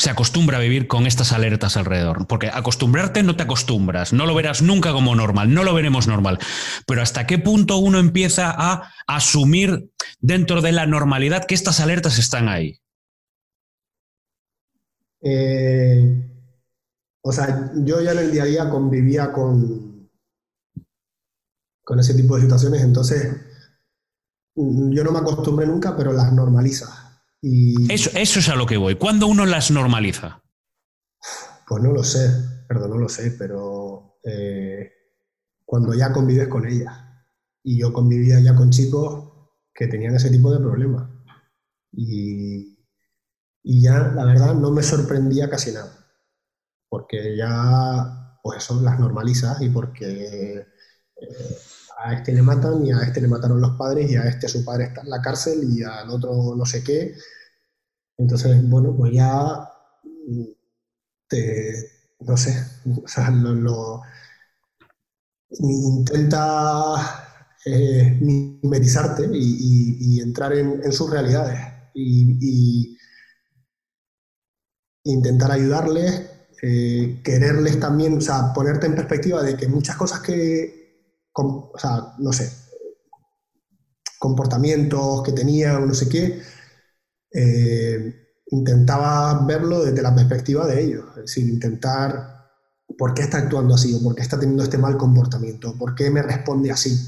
[0.00, 2.26] se acostumbra a vivir con estas alertas alrededor.
[2.26, 6.38] Porque acostumbrarte no te acostumbras, no lo verás nunca como normal, no lo veremos normal.
[6.86, 12.18] Pero hasta qué punto uno empieza a asumir dentro de la normalidad que estas alertas
[12.18, 12.80] están ahí.
[15.20, 16.24] Eh,
[17.20, 20.08] o sea, yo ya en el día a día convivía con,
[21.84, 23.36] con ese tipo de situaciones, entonces
[24.56, 27.09] yo no me acostumbré nunca, pero las normalizas.
[27.42, 28.96] Y, Eso, eso es a lo que voy.
[28.96, 30.42] ¿Cuándo uno las normaliza?
[31.66, 32.28] Pues no lo sé,
[32.68, 34.92] perdón, no lo sé, pero eh,
[35.64, 36.92] cuando ya convives con ellas.
[37.62, 39.30] Y yo convivía ya con chicos
[39.72, 41.08] que tenían ese tipo de problemas.
[41.92, 42.78] Y,
[43.62, 46.06] y ya, la verdad, no me sorprendía casi nada.
[46.88, 50.66] Porque ya, pues eso, las normalizas y porque
[51.16, 51.58] eh,
[52.02, 54.64] a este le matan y a este le mataron los padres y a este su
[54.64, 57.14] padre está en la cárcel y al otro no sé qué.
[58.16, 59.68] Entonces, bueno, pues ya
[60.04, 60.44] mm,
[61.28, 61.90] te,
[62.20, 62.54] no sé,
[65.58, 66.94] intenta
[67.64, 71.58] eh, mimetizarte y, entrar en, sus realidades
[71.94, 72.96] y,
[75.04, 76.30] intentar ayudarles,
[76.62, 80.79] eh, quererles también, o sea, ponerte en perspectiva de que muchas cosas que,
[81.34, 82.50] o sea, no sé,
[84.18, 86.42] comportamientos que tenían, no sé qué,
[87.32, 88.14] eh,
[88.48, 92.40] intentaba verlo desde la perspectiva de ellos, es decir, intentar
[92.98, 96.10] por qué está actuando así o por qué está teniendo este mal comportamiento, por qué
[96.10, 97.06] me responde así.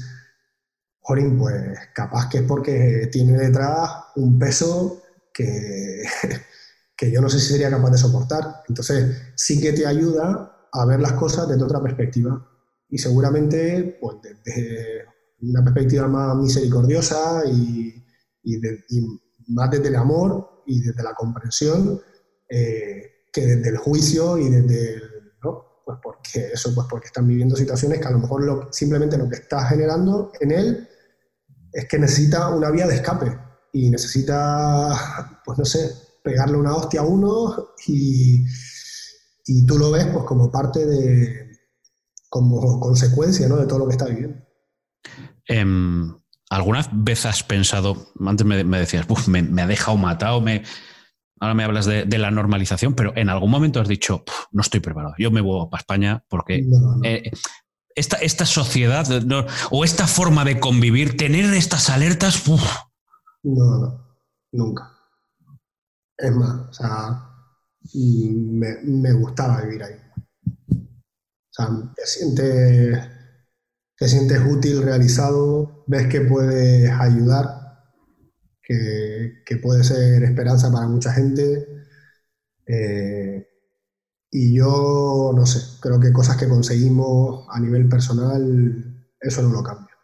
[1.01, 5.03] Jorín, pues capaz que es porque tiene detrás un peso
[5.33, 6.03] que,
[6.97, 8.63] que yo no sé si sería capaz de soportar.
[8.69, 12.52] Entonces, sí que te ayuda a ver las cosas desde otra perspectiva.
[12.93, 15.05] Y seguramente, pues desde
[15.41, 18.05] una perspectiva más misericordiosa y,
[18.43, 18.59] y
[19.47, 21.99] más desde el amor y desde la comprensión
[22.47, 25.01] eh, que desde el juicio y desde el,
[25.43, 25.81] ¿no?
[25.83, 29.37] Pues porque eso, pues porque están viviendo situaciones que a lo mejor simplemente lo que
[29.37, 30.87] está generando en él
[31.71, 33.35] es que necesita una vía de escape
[33.71, 35.89] y necesita, pues no sé,
[36.23, 38.45] pegarle una hostia a uno y,
[39.47, 41.42] y tú lo ves pues como parte de,
[42.33, 43.57] como consecuencia ¿no?
[43.57, 44.39] de todo lo que está viviendo.
[45.45, 46.11] Em,
[46.49, 50.63] ¿Alguna vez has pensado, antes me, me decías, "Uf, me, me ha dejado matado, me,
[51.39, 54.61] ahora me hablas de, de la normalización, pero en algún momento has dicho, "Puf, no
[54.63, 57.03] estoy preparado, yo me vuelvo para España porque No, no.
[57.03, 57.29] eh,
[57.93, 59.05] esta, esta sociedad
[59.69, 62.63] o esta forma de convivir, tener estas alertas, uf,
[63.43, 64.07] No, no,
[64.53, 64.91] nunca.
[66.17, 67.29] Es más, o sea,
[67.93, 70.02] me, me gustaba vivir ahí.
[71.53, 72.99] O sea, te sientes,
[73.97, 77.47] te sientes útil, realizado, ves que puedes ayudar,
[78.61, 81.67] que, que puede ser esperanza para mucha gente.
[82.67, 83.47] eh,
[84.31, 89.63] y yo, no sé, creo que cosas que conseguimos a nivel personal, eso no lo
[89.63, 89.95] cambio.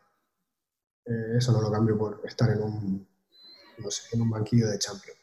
[1.06, 3.08] Eh, eso no lo cambio por estar en un,
[3.80, 5.20] no sé, en un banquillo de Champions.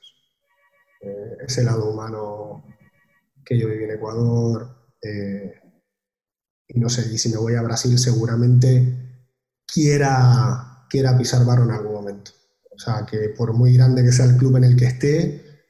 [1.00, 2.64] Eh, ese lado humano
[3.44, 4.68] que yo viví en Ecuador,
[6.68, 9.22] y no sé, y si me voy a Brasil seguramente
[9.66, 12.32] quiera, quiera pisar barro en algún momento.
[12.74, 15.64] O sea, que por muy grande que sea el club en el que esté,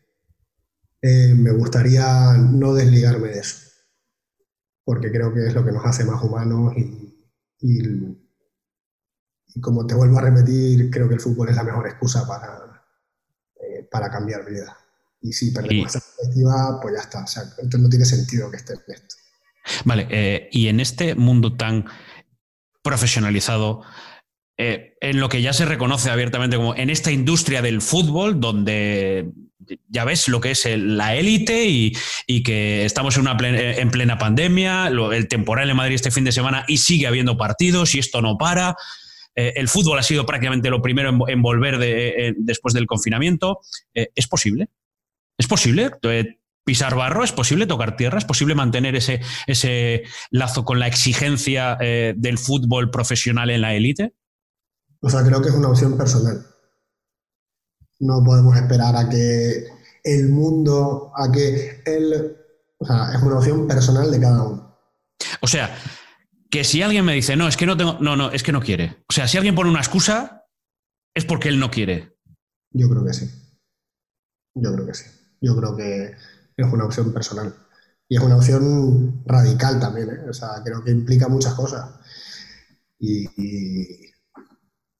[1.02, 3.58] eh, me gustaría no desligarme de eso,
[4.84, 7.28] porque creo que es lo que nos hace más humanos y,
[7.60, 8.26] y
[9.56, 12.84] y como te vuelvo a repetir, creo que el fútbol es la mejor excusa para,
[13.58, 14.76] eh, para cambiar vida.
[15.22, 17.24] Y si perdemos esa perspectiva, pues ya está.
[17.24, 19.14] O sea, entonces no tiene sentido que esté en esto.
[19.84, 21.86] Vale, eh, y en este mundo tan
[22.82, 23.82] profesionalizado,
[24.58, 29.30] eh, en lo que ya se reconoce abiertamente como en esta industria del fútbol, donde
[29.88, 31.92] ya ves lo que es la élite y,
[32.44, 36.32] que estamos en, una plen- en plena pandemia, el temporal en Madrid este fin de
[36.32, 38.76] semana y sigue habiendo partidos y esto no para.
[39.34, 43.60] Eh, el fútbol ha sido prácticamente lo primero en, volver de- eh, después del confinamiento.
[43.94, 44.68] Eh, ¿Es posible?
[45.36, 47.24] ¿Es posible eh, pisar barro?
[47.24, 48.18] ¿Es posible tocar tierra?
[48.18, 53.74] ¿Es posible mantener ese, ese lazo con la exigencia eh, del fútbol profesional en la
[53.74, 54.14] élite?
[55.00, 56.44] O sea, creo que es una opción personal.
[58.00, 59.68] No podemos esperar a que
[60.04, 62.36] el mundo, a que él...
[62.78, 64.76] O sea, es una opción personal de cada uno.
[65.40, 65.74] O sea,
[66.50, 68.60] que si alguien me dice, no, es que no tengo, no, no, es que no
[68.60, 69.04] quiere.
[69.08, 70.46] O sea, si alguien pone una excusa,
[71.14, 72.18] es porque él no quiere.
[72.72, 73.30] Yo creo que sí.
[74.54, 75.04] Yo creo que sí.
[75.40, 76.16] Yo creo que
[76.56, 77.54] es una opción personal.
[78.08, 80.30] Y es una opción radical también, ¿eh?
[80.30, 81.90] O sea, creo que implica muchas cosas.
[82.98, 84.10] Y, y-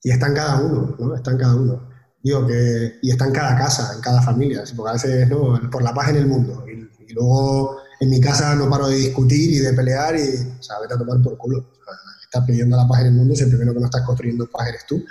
[0.02, 1.14] y está en cada uno, ¿no?
[1.16, 1.88] Está en cada uno.
[2.22, 4.62] Digo que, y está en cada casa, en cada familia.
[4.76, 5.58] Porque a veces, ¿no?
[5.70, 6.64] Por la paz en el mundo.
[6.68, 10.20] Y, y luego en mi casa no paro de discutir y de pelear y,
[10.58, 11.58] o sea, vete a tomar por culo.
[11.58, 14.48] O estás pidiendo la paz en el mundo si el primero que no estás construyendo
[14.50, 15.04] paz eres tú.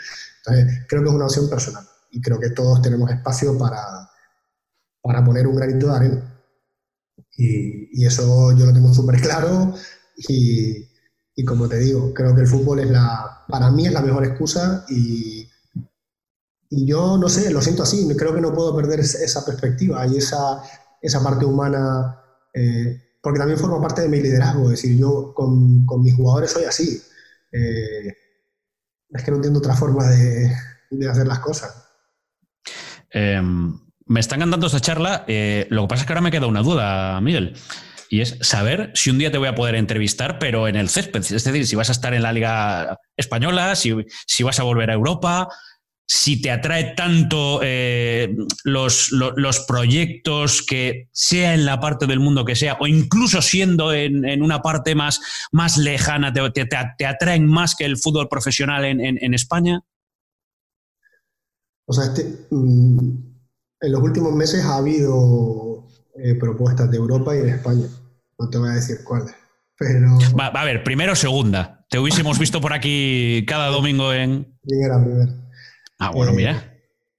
[0.45, 1.85] Entonces, creo que es una opción personal.
[2.11, 3.81] Y creo que todos tenemos espacio para,
[5.01, 6.34] para poner un granito de arena.
[7.37, 9.73] Y, eso yo lo tengo súper claro.
[10.27, 10.87] Y,
[11.35, 14.25] y como te digo, creo que el fútbol es la, para mí es la mejor
[14.25, 15.49] excusa y,
[16.69, 20.17] y yo no sé, lo siento así, creo que no puedo perder esa perspectiva y
[20.17, 20.61] esa,
[21.01, 22.21] esa parte humana,
[22.53, 26.51] eh, porque también forma parte de mi liderazgo, es decir, yo con, con mis jugadores
[26.51, 27.01] soy así.
[27.51, 28.13] Eh,
[29.09, 30.51] es que no entiendo otra forma de,
[30.89, 31.85] de hacer las cosas.
[33.09, 35.25] Em, me está encantando esta charla.
[35.27, 37.55] Eh, lo que pasa es que ahora me queda una duda, Miguel.
[38.09, 41.21] Y es saber si un día te voy a poder entrevistar, pero en el césped.
[41.21, 43.95] Es decir, si vas a estar en la Liga Española, si,
[44.27, 45.49] si vas a volver a Europa,
[46.07, 49.09] si te atrae tanto eh, los,
[49.67, 54.61] proyectos que sea en la parte del mundo que sea, o incluso siendo en, una
[54.61, 55.19] parte más,
[55.51, 59.81] más lejana, te, te, atraen más que el fútbol profesional en, en, España?
[61.87, 63.34] O sea, este, mm,
[63.85, 67.87] en los últimos meses ha habido eh, propuestas de Europa y de España.
[68.39, 69.33] No te voy a decir cuáles.
[69.77, 70.17] Pero...
[70.39, 71.85] Va, a ver, primero o segunda.
[71.89, 74.57] Te hubiésemos visto por aquí cada domingo en.
[74.65, 75.33] Primera, primera.
[75.99, 76.51] Ah, bueno, mira.
[76.51, 76.75] Eh,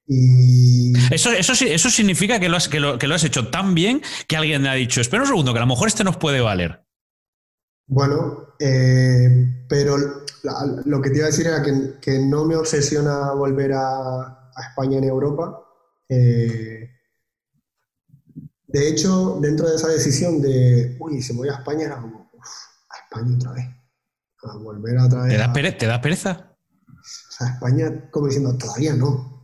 [0.09, 0.93] y...
[1.13, 4.63] Eso, eso, eso significa que lo, has, que, lo, has hecho tan bien que alguien
[4.63, 6.85] me ha dicho, espera un segundo, que a lo mejor este nos puede valer.
[7.89, 9.97] Bueno, eh, pero
[10.85, 15.05] lo que te iba a decir era que, no me obsesiona volver a, España en
[15.05, 15.66] Europa.
[16.09, 16.91] Eh,
[18.67, 22.31] de hecho, dentro de esa decisión de, uy, si me voy a España, era como,
[22.35, 23.67] a España otra vez.
[24.43, 25.33] A volver otra vez.
[25.79, 26.57] ¿Te da pereza?
[27.37, 29.43] sea, España como diciendo, todavía no.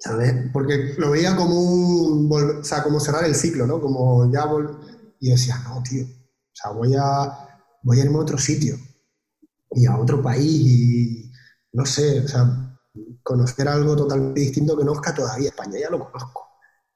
[0.00, 0.50] ¿Sabes?
[0.52, 3.80] Porque lo veía como un, o sea, como cerrar el ciclo, ¿no?
[3.80, 4.44] Como ya
[5.20, 8.78] y decía, no, tío, o sea, voy a, voy a irme a otro sitio
[9.72, 11.32] y a otro país y
[11.72, 12.67] no sé, o sea,
[13.28, 15.50] conocer algo totalmente distinto que no conozca todavía.
[15.50, 16.48] España ya lo conozco.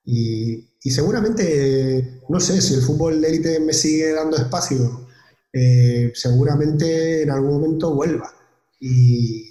[0.02, 5.08] Y, y, seguramente, no sé, si el fútbol élite me sigue dando espacio,
[5.52, 8.32] eh, seguramente en algún momento vuelva.
[8.80, 9.50] Y,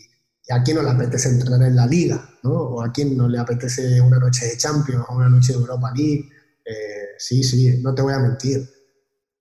[0.50, 2.52] a quién no le apetece entrenar en la liga, ¿no?
[2.52, 5.94] O a quién no le apetece una noche de Champions o una noche de Europa
[5.96, 6.30] League.
[6.66, 8.68] Eh, sí, sí, no te voy a mentir,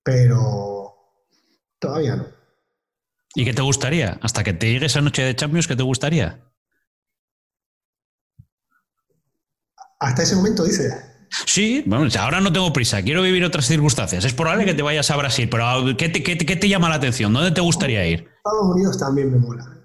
[0.04, 0.94] pero
[1.80, 2.26] todavía no.
[3.34, 4.20] ¿Y qué te gustaría?
[4.22, 6.49] Hasta que te llegue esa noche de Champions, ¿qué te gustaría?
[10.00, 10.90] Hasta ese momento, dice.
[11.46, 14.24] Sí, bueno, ahora no tengo prisa, quiero vivir otras circunstancias.
[14.24, 17.32] Es probable que te vayas a Brasil, pero ¿qué te, qué te llama la atención?
[17.32, 18.28] ¿Dónde te gustaría ir?
[18.38, 19.80] Estados Unidos también me mola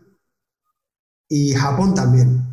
[1.29, 2.43] y Japón también.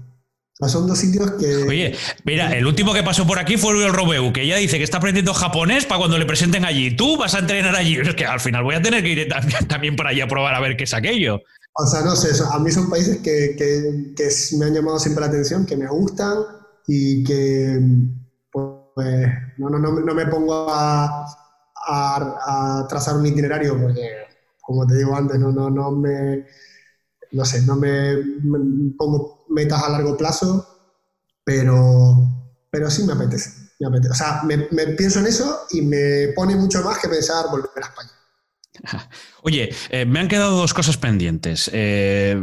[0.66, 1.56] son dos sitios que.
[1.56, 4.84] Oye, mira, el último que pasó por aquí fue el Robeu, que ella dice que
[4.84, 6.96] está aprendiendo japonés para cuando le presenten allí.
[6.96, 7.96] Tú vas a entrenar allí.
[7.96, 9.28] Es que al final voy a tener que ir
[9.68, 11.40] también, para allá a probar a ver qué es aquello.
[11.74, 15.28] O sea, no sé, a mí son países que, que, me han llamado siempre la
[15.28, 16.36] atención, que me gustan
[16.86, 17.80] y que
[18.50, 19.28] pues
[19.58, 21.26] no, no, no, me pongo a,
[22.88, 24.08] trazar un itinerario porque,
[24.60, 26.44] como te digo antes, no, no, no me
[27.32, 28.16] no sé, no me,
[28.96, 30.66] pongo metas a largo plazo,
[31.44, 32.16] pero,
[32.70, 34.58] pero sí me apetece, O sea, me,
[34.96, 38.10] pienso en eso y me pone mucho más que pensar volver a España.
[39.42, 41.70] Oye, eh, me han quedado dos cosas pendientes.
[41.72, 42.40] Eh,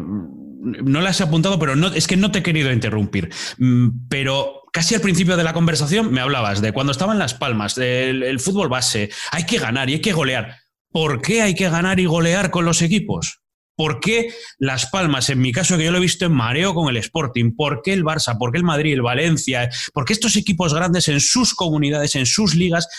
[0.59, 3.29] no las he apuntado, pero no, es que no te he querido interrumpir.
[3.57, 7.33] Mm, pero casi al principio de la conversación me hablabas de cuando estaba en Las
[7.33, 10.57] Palmas, del el fútbol base, hay que ganar y hay que golear.
[10.91, 13.41] ¿Por qué hay que ganar y golear con los equipos?
[13.75, 16.89] ¿Por qué Las Palmas, en mi caso que yo lo he visto en mareo con
[16.89, 17.55] el Sporting?
[17.55, 18.37] ¿Por qué el Barça?
[18.37, 19.69] ¿Por qué el Madrid, el Valencia?
[19.93, 22.89] ¿Por qué estos equipos grandes en sus comunidades, en sus ligas,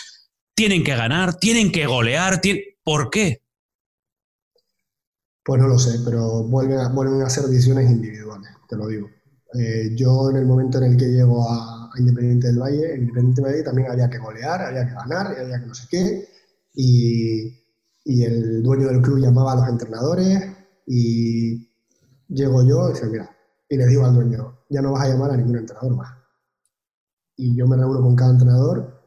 [0.55, 2.41] tienen que ganar, tienen que golear?
[2.83, 3.40] ¿Por qué?
[5.43, 9.09] Pues no lo sé, pero vuelven a, vuelven a ser decisiones individuales, te lo digo.
[9.53, 13.41] Eh, yo en el momento en el que llego a, Independiente del Valle, en Independiente
[13.41, 16.29] del Valle también había que golear, había que ganar, había que no sé qué,
[16.73, 17.65] y,
[18.05, 20.51] y el dueño del club llamaba a los entrenadores,
[20.85, 21.69] y
[22.27, 23.35] llego yo y, mira,
[23.69, 26.13] y le digo al dueño, ya no vas a llamar a ningún entrenador más.
[27.35, 29.01] Y yo me reúno con cada entrenador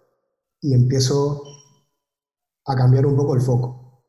[0.60, 1.42] y empiezo
[2.66, 4.04] a cambiar un poco el foco.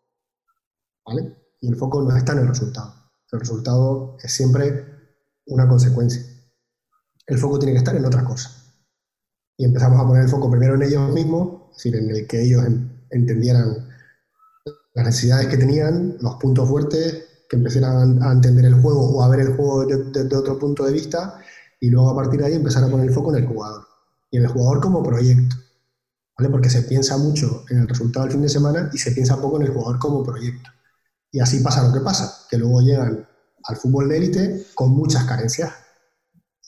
[1.06, 1.45] ¿Vale?
[1.66, 2.94] Y el foco no está en el resultado.
[3.32, 4.86] El resultado es siempre
[5.48, 6.24] una consecuencia.
[7.26, 8.52] El foco tiene que estar en otra cosa.
[9.58, 12.44] Y empezamos a poner el foco primero en ellos mismos, es decir, en el que
[12.44, 12.64] ellos
[13.10, 13.90] entendieran
[14.94, 19.30] las necesidades que tenían, los puntos fuertes que empezaran a, entender el juego o a
[19.30, 21.40] ver el juego desde, otro punto de vista
[21.80, 23.88] y luego a partir de ahí empezar a poner el foco en el jugador
[24.30, 25.56] y en el jugador como proyecto.
[26.38, 26.52] ¿vale?
[26.52, 29.58] Porque se piensa mucho en el resultado del fin de semana y se piensa poco
[29.58, 30.75] en el jugador como proyecto.
[31.36, 33.28] Y así pasa lo que pasa, que luego llegan
[33.66, 35.70] al fútbol de élite con muchas carencias.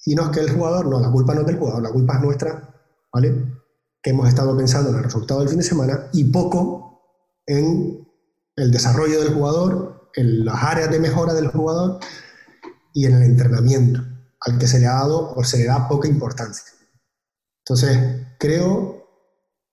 [0.03, 2.15] Y no es que el jugador, no, la culpa no es del jugador, la culpa
[2.15, 2.76] es nuestra,
[3.13, 3.61] ¿vale?
[4.03, 7.01] Que hemos estado pensando en el resultado del fin de semana y poco
[7.45, 8.05] en
[8.57, 12.01] el desarrollo del jugador en las áreas de mejora del jugador
[12.93, 14.01] y en el entrenamiento.
[14.41, 16.65] al que se le ha dado o se le da poca importancia.
[17.59, 17.97] Entonces,
[18.38, 19.07] creo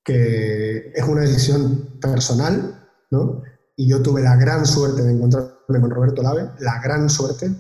[0.05, 3.43] que es una decisión personal, ¿no?
[3.77, 7.51] Y yo tuve la gran suerte de encontrarme con Roberto Lave, la gran suerte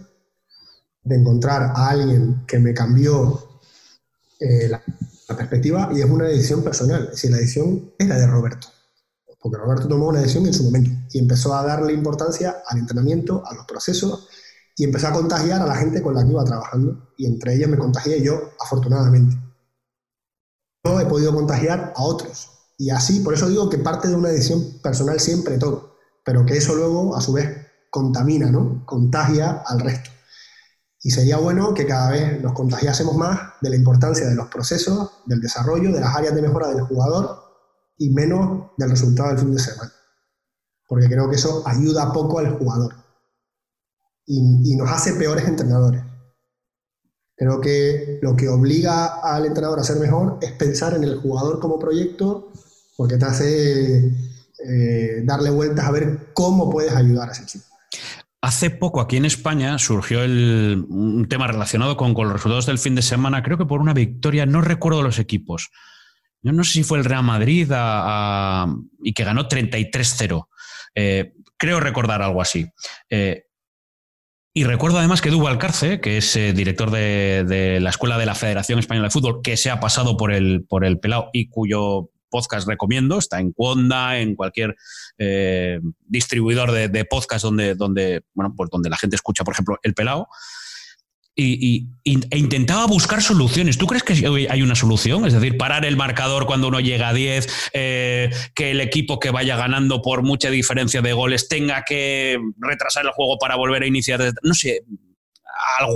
[1.05, 3.61] de encontrar a alguien que me cambió
[4.41, 4.83] eh, la,
[5.37, 7.05] perspectiva y es una decisión personal.
[7.05, 8.69] Es decir, la decisión era de Roberto,
[9.41, 13.43] porque Roberto tomó una decisión en su momento y empezó a darle importancia al entrenamiento,
[13.45, 14.29] a los procesos
[14.77, 17.69] y empezó a contagiar a la gente con la que iba trabajando y entre ellas
[17.69, 19.37] me contagié yo, afortunadamente.
[20.85, 24.29] Yo he podido contagiar a otros y así, por eso digo que parte de una
[24.29, 25.94] decisión personal siempre todo,
[26.25, 27.49] pero que eso luego a su vez
[27.91, 28.85] contamina, ¿no?
[28.87, 30.11] Contagia al resto.
[31.03, 35.23] Y sería bueno que cada vez nos contagiásemos más de la importancia de los procesos,
[35.27, 37.45] del desarrollo, de las áreas de mejora del jugador
[37.99, 39.93] y menos del resultado del fin de semana.
[40.89, 42.95] Porque creo que eso ayuda poco al jugador
[44.27, 46.03] y, nos hace peores entrenadores.
[47.37, 51.61] Creo que lo que obliga al entrenador a ser mejor es pensar en el jugador
[51.61, 52.53] como proyecto,
[52.97, 54.34] porque te hace
[54.69, 57.65] eh, darle vueltas a ver cómo puedes ayudar a ese chico.
[58.41, 63.01] Hace poco aquí en España surgió un tema relacionado con, los resultados del fin de
[63.01, 65.71] semana, creo que por una victoria, no recuerdo los equipos.
[66.43, 67.71] Yo no sé si fue el Real Madrid
[69.03, 70.47] y que ganó 33-0.
[70.95, 72.67] Eh, creo recordar algo así.
[73.09, 73.45] Eh,
[74.57, 78.37] y recuerdo además que Duval Alcarce, que es eh, director de, la Escuela de la
[78.37, 82.11] Federación Española de Fútbol, que se ha pasado por el, por el pelado y cuyo
[82.35, 84.75] podcast recomiendo, está en Cuonda, en cualquier
[85.19, 89.95] eh, distribuidor de, podcast donde, donde, bueno, pues donde la gente escucha, por ejemplo, El
[89.95, 90.27] Pelao.
[91.37, 93.79] Y, e intentaba buscar soluciones.
[93.79, 95.27] ¿Tú crees que hay una solución?
[95.27, 99.31] Es decir, parar el marcador cuando uno llega a 10, eh, que el equipo que
[99.31, 103.87] vaya ganando por mucha diferencia de goles tenga que retrasar el juego para volver a
[103.87, 104.33] iniciar.
[104.43, 104.85] No sé,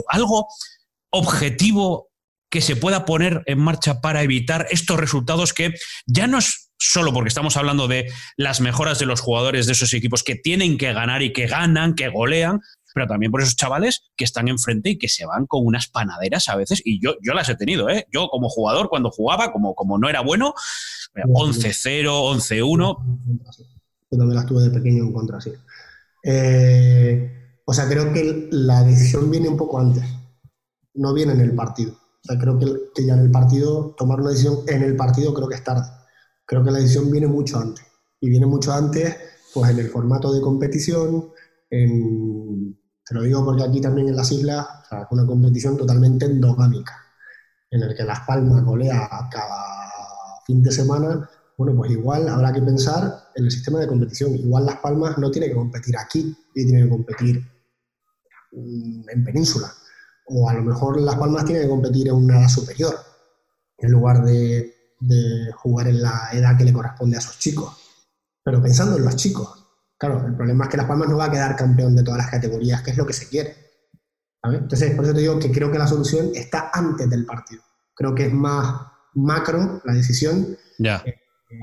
[0.09, 0.47] algo
[1.11, 2.08] objetivo
[2.51, 5.75] que se pueda poner en marcha para evitar estos resultados que
[6.07, 9.93] ya no es solo porque estamos hablando de las mejoras de los jugadores de esos
[9.93, 12.61] equipos que tienen que ganar y que ganan, que golean,
[12.95, 16.49] pero también por esos chavales que están enfrente y que se van con unas panaderas
[16.49, 18.07] a veces, y yo, yo las he tenido, ¿eh?
[18.13, 20.55] Yo como jugador, cuando jugaba, como, como no era bueno,
[21.15, 23.19] 11-0, 11-1.
[24.11, 25.53] Yo también las tuve de pequeño en contra, sí.
[26.25, 30.05] Eh, o sea, creo que la decisión viene un poco antes,
[30.95, 31.99] no viene en el partido
[32.39, 35.65] creo que, ya en el partido, tomar una decisión en el partido creo que es
[35.65, 35.89] tarde.
[36.45, 37.85] Creo que la decisión viene mucho antes.
[38.21, 39.17] Y viene mucho antes,
[39.55, 41.31] pues en el formato de competición,
[41.71, 46.97] te lo digo porque aquí también en las islas, es una competición totalmente endogámica,
[47.71, 49.65] en el que Las Palmas golea cada
[50.47, 54.35] fin de semana, bueno, pues igual habrá que pensar en el sistema de competición.
[54.35, 57.43] Igual Las Palmas no tiene que competir aquí, y tiene que competir
[58.53, 59.73] en península
[60.31, 62.95] o a lo mejor Las Palmas tiene que competir en una edad superior,
[63.79, 64.75] en lugar de,
[65.57, 67.77] jugar en la edad que le corresponde a esos chicos.
[68.43, 69.67] Pero pensando en los chicos,
[69.97, 72.31] claro, el problema es que Las Palmas no va a quedar campeón de todas las
[72.31, 73.55] categorías, que es lo que se quiere.
[74.43, 77.63] Entonces, por eso te digo que creo que la solución está antes del partido.
[77.95, 78.83] Creo que es más
[79.15, 80.57] macro la decisión.
[80.79, 81.15] Eh,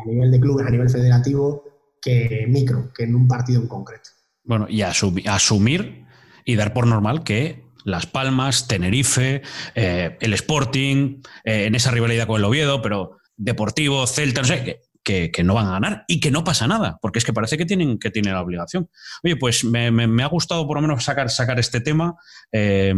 [0.02, 1.64] a nivel de clubes, a nivel federativo,
[2.02, 4.10] que micro, que en un partido en concreto.
[4.44, 6.06] Bueno, y asumir
[6.44, 9.44] y dar por normal que las Palmas, Tenerife,
[9.76, 14.82] eh, el Sporting, eh, en esa rivalidad con el Oviedo, pero Deportivo, Celta, no sé,
[15.04, 17.66] que, no van a ganar y que no pasa nada, porque es que parece que
[17.66, 18.90] tienen, que tienen la obligación.
[19.24, 22.16] Oye, pues me, ha gustado por lo menos sacar, este tema.
[22.52, 22.94] Eh,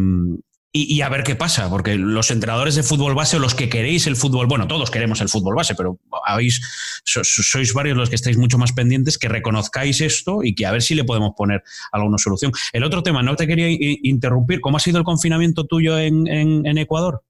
[0.73, 4.05] y, a ver qué pasa, porque los entrenadores de fútbol base o los que queréis
[4.05, 6.61] el fútbol, bueno, todos queremos el fútbol base, pero habéis,
[7.03, 10.83] sois varios los que estáis mucho más pendientes, que reconozcáis esto y que a ver
[10.83, 12.51] si le podemos poner alguna solución.
[12.73, 13.67] El otro tema, no te quería
[14.03, 17.23] interrumpir, ¿cómo ha sido el confinamiento tuyo en, Ecuador?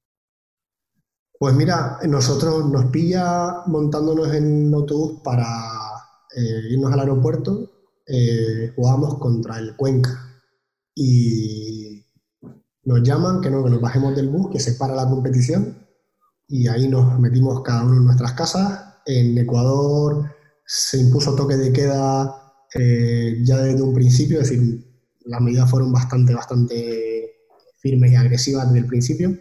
[1.39, 5.45] Pues mira, nosotros nos pilla montándonos en autobús para
[6.35, 7.71] eh, irnos al aeropuerto,
[8.05, 10.23] eh, jugamos contra el Cuenca.
[10.95, 11.96] Y
[12.88, 15.77] nos llaman, que no, que nos bajemos del bus, que se para la competición
[16.47, 19.01] y ahí nos metimos cada uno en nuestras casas.
[19.05, 20.31] En Ecuador
[20.65, 22.33] se impuso toque de queda
[22.75, 24.85] eh, ya desde un principio, es decir,
[25.25, 27.33] las medidas fueron bastante, bastante
[27.79, 29.38] firmes y agresivas desde el principio.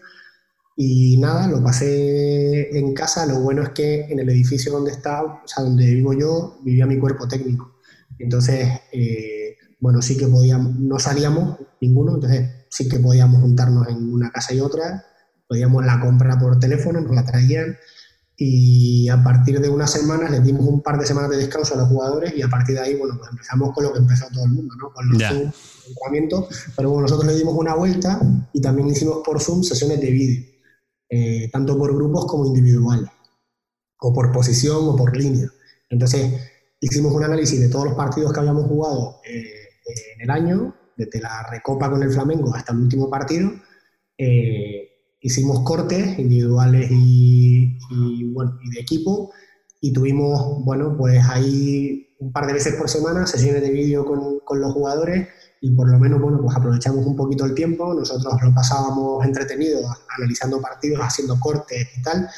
[0.77, 3.27] Y nada, lo pasé en casa.
[3.27, 6.85] Lo bueno es que en el edificio donde está, o sea, donde vivo yo, vivía
[6.85, 7.77] mi cuerpo técnico.
[8.19, 14.13] Entonces, eh, bueno, sí que podíamos, no salíamos ninguno, entonces sí que podíamos juntarnos en
[14.13, 15.03] una casa y otra,
[15.49, 17.77] podíamos la compra por teléfono, nos la traían
[18.37, 21.79] y a partir de unas semanas les dimos un par de semanas de descanso a
[21.79, 24.45] los jugadores y a partir de ahí, bueno, pues empezamos con lo que empezó todo
[24.45, 24.93] el mundo, ¿no?
[24.93, 25.51] Con los Zoom,
[25.89, 28.21] entrenamientos, pero bueno, nosotros le dimos una vuelta
[28.53, 30.45] y también hicimos por Zoom sesiones de vídeo,
[31.09, 33.09] eh, tanto por grupos como individuales,
[34.01, 35.49] o por posición o por línea.
[35.89, 36.31] Entonces,
[36.79, 39.67] hicimos un análisis de todos los partidos que habíamos jugado eh,
[40.15, 43.51] en el año, desde la recopa con el Flamengo hasta el último partido,
[44.19, 44.89] eh,
[45.21, 49.33] hicimos cortes individuales y, bueno, y de equipo
[49.81, 54.41] y tuvimos, bueno, pues ahí un par de veces por semana sesiones de vídeo con,
[54.41, 55.29] con, los jugadores
[55.61, 59.85] y por lo menos, bueno, pues aprovechamos un poquito el tiempo, nosotros lo pasábamos entretenidos,
[60.17, 62.29] analizando partidos, haciendo cortes y tal,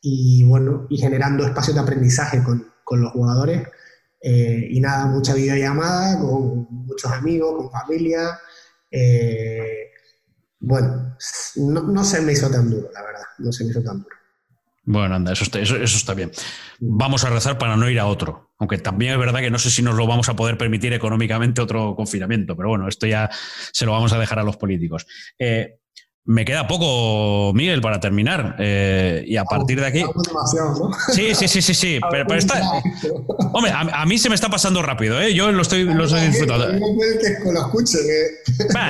[0.00, 3.66] y bueno, y generando espacios de aprendizaje con, con los jugadores.
[4.28, 8.36] Eh, y nada, mucha videollamada con muchos amigos, con familia.
[8.90, 9.92] Eh,
[10.58, 11.16] bueno,
[11.54, 14.16] no, no, se me hizo tan duro, la verdad, no se me hizo tan duro.
[14.82, 16.32] Bueno, anda, eso está, eso, eso está bien.
[16.80, 18.50] Vamos a rezar para no ir a otro.
[18.58, 21.60] Aunque también es verdad que no sé si nos lo vamos a poder permitir económicamente
[21.60, 23.30] otro confinamiento, pero bueno, esto ya
[23.72, 25.06] se lo vamos a dejar a los políticos.
[25.38, 25.78] Eh,
[26.26, 28.56] me queda poco, Miguel, para terminar.
[28.58, 30.04] Eh, y a partir de aquí.
[31.12, 32.00] Sí, sí, sí, sí, sí.
[32.10, 32.60] Pero, está.
[33.52, 35.32] Hombre, a, mí se me está pasando rápido, ¿eh?
[35.32, 36.66] Yo lo estoy, lo estoy disfrutando.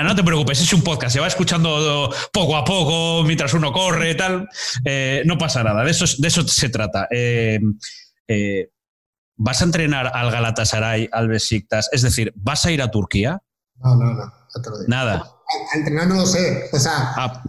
[0.02, 4.12] no te preocupes, es un podcast, se va escuchando poco a poco mientras uno corre
[4.12, 4.48] y tal.
[4.84, 7.06] Eh, no pasa nada, de eso, de eso se trata.
[7.10, 7.60] Eh,
[9.38, 11.90] ¿Vas a entrenar al Galatasaray, al Besiktas?
[11.92, 13.42] Es decir, ¿vas a ir a Turquía?
[13.76, 14.32] No, no, no.
[14.86, 15.35] Nada
[15.72, 16.68] a entrenar no lo sé.
[16.72, 17.42] O sea, ah.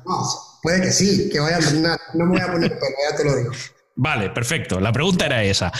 [0.61, 1.99] puede que sí, que vaya a entrenar.
[2.13, 3.51] No me voy a poner pelo, ya te lo digo.
[3.95, 4.79] Vale, perfecto.
[4.79, 5.71] La pregunta era esa.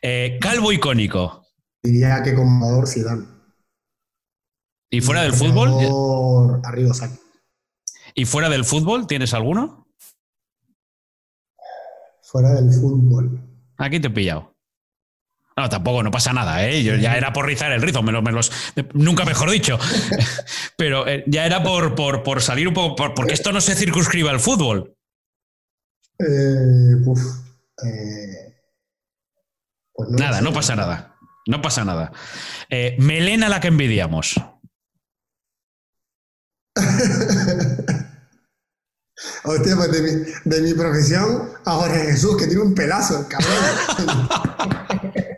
[0.00, 1.46] Eh, calvo icónico.
[1.82, 3.26] Diría que con Zidane.
[4.90, 6.60] ¿Y fuera del fútbol?
[6.64, 6.92] Arriba,
[8.14, 9.86] ¿Y fuera del fútbol tienes alguno?
[12.22, 13.40] Fuera del fútbol.
[13.78, 14.51] Aquí te he pillado.
[15.56, 16.82] No, tampoco, no pasa nada, ¿eh?
[16.82, 18.50] Yo ya era por rizar el rizo, me los,
[18.94, 19.78] nunca mejor dicho.
[20.76, 24.40] Pero eh, ya era por, por, salir un poco, porque esto no se circunscribe al
[24.40, 24.96] fútbol.
[26.18, 26.94] Eh,
[27.84, 28.54] eh,
[29.92, 31.16] pues nada, no pasa nada.
[31.46, 32.12] No pasa nada.
[32.98, 34.34] Melena la que envidiamos.
[39.44, 40.10] Hostia, pues de mi,
[40.44, 43.52] de mi profesión a Jorge Jesús, que tiene un pelazo, cabrón.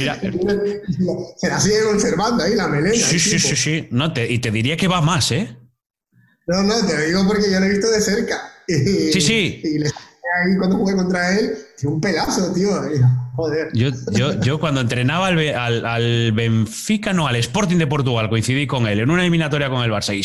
[0.00, 0.20] Mira,
[1.36, 2.94] se la sigue conservando ahí la melena.
[2.94, 3.88] Sí, sí, sí, sí.
[3.90, 5.56] No, te, y te diría que va más, ¿eh?
[6.46, 8.36] No, no, te lo digo porque yo lo he visto de cerca.
[8.66, 9.60] sí, sí.
[9.62, 9.90] Y le
[10.32, 12.70] ahí cuando jugué contra él, un pelazo, tío.
[13.34, 13.70] Joder.
[13.72, 18.86] Yo, yo, yo cuando entrenaba al, al, Benfica, no, al Sporting de Portugal, coincidí con
[18.86, 20.14] él en una eliminatoria con el Barça.
[20.16, 20.22] Y,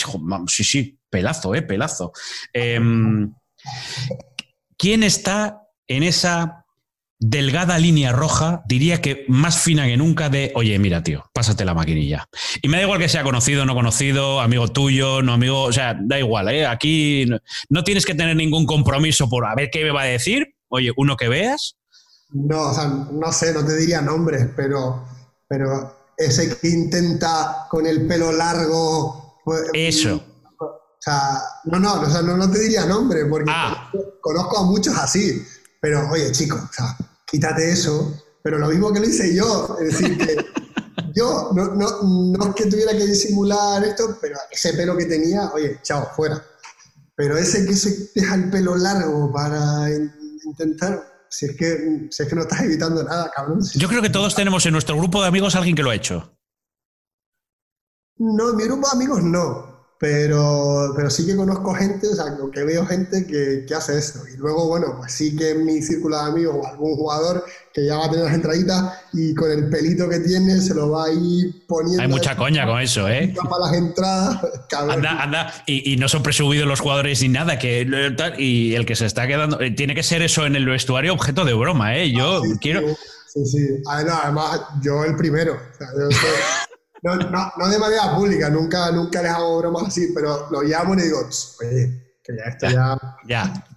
[0.48, 1.62] sí, sí, pelazo, ¿eh?
[1.62, 2.12] Pelazo.
[2.54, 3.34] Em,
[4.78, 6.65] ¿Quién está en esa
[7.20, 11.74] delgada línea roja, diría que más fina que nunca de, oye, mira, tío, pásate la
[11.74, 12.28] maquinilla.
[12.62, 15.98] Y me da igual que sea conocido, no conocido, amigo tuyo, no amigo, o sea,
[16.00, 16.66] da igual, ¿eh?
[16.66, 17.26] Aquí
[17.70, 20.92] no, tienes que tener ningún compromiso por a ver qué me va a decir, oye,
[20.98, 21.78] uno que veas.
[22.32, 25.08] No, o sea, no sé, no te diría nombres, pero,
[25.48, 29.40] pero ese que intenta con el pelo largo...
[29.46, 30.24] Pues, Eso.
[30.60, 33.92] O sea, no, no, o sea, no, no te diría nombre, porque ah.
[34.22, 35.40] conozco a muchos así.
[35.86, 39.92] Pero, oye, chico, o sea, quítate eso, pero lo mismo que lo hice yo, es
[39.92, 40.36] decir, que
[41.16, 45.52] yo no, no, no es que tuviera que disimular esto, pero ese pelo que tenía,
[45.54, 46.44] oye, chao, fuera.
[47.16, 49.88] Pero ese que se deja el pelo largo para
[50.44, 53.60] intentar, si es que, si es que no estás evitando nada, cabrón.
[53.76, 56.36] Yo creo que todos tenemos en nuestro grupo de amigos alguien que lo ha hecho.
[58.18, 59.75] No, en mi grupo de amigos no.
[59.98, 64.20] Pero, pero sí que conozco gente, o sea, que veo gente que, que, hace eso.
[64.28, 67.86] Y luego, bueno, pues sí que en mi círculo de amigos o algún jugador que
[67.86, 71.06] ya va a tener las entraditas y con el pelito que tiene se lo va
[71.06, 72.02] a ir poniendo.
[72.02, 73.34] Hay mucha coña con eso, ¿eh?
[73.50, 74.40] Para las entradas,
[74.90, 77.88] Anda, anda, y, y, no son presumidos los jugadores ni nada, que
[78.38, 81.46] y el que se está quedando, eh, tiene que ser eso en el vestuario objeto
[81.46, 82.12] de broma, ¿eh?
[82.12, 82.82] Yo ah, quiero...
[83.28, 83.68] Sí, sí.
[83.88, 85.54] Además, yo el primero.
[85.54, 86.08] O sea, yo
[87.06, 90.96] no, no, no, de manera pública, nunca, nunca les hago bromas así, pero lo llamo
[90.96, 92.98] y digo, oye, que ya esto ya.
[93.28, 93.68] Ya.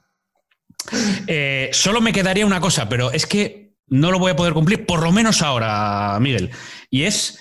[1.27, 4.87] Eh, solo me quedaría una cosa, pero es que no lo voy a poder cumplir,
[4.87, 6.51] por lo menos ahora, Miguel.
[6.89, 7.39] Y es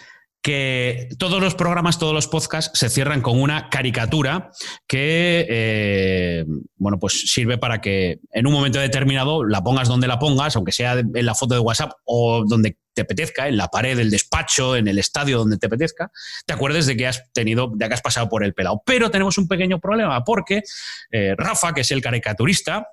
[0.48, 4.50] que todos los programas, todos los podcasts se cierran con una caricatura
[4.88, 6.46] que, eh,
[6.78, 10.72] bueno, pues sirve para que en un momento determinado la pongas donde la pongas, aunque
[10.72, 14.78] sea en la foto de WhatsApp o donde te apetezca, en la pared del despacho,
[14.78, 16.12] en el estadio donde te apetezca,
[16.46, 18.82] te acuerdes de que has tenido, de que has pasado por el pelado.
[18.86, 20.64] Pero tenemos un pequeño problema porque
[21.12, 22.88] eh, Rafa, que es el caricaturista,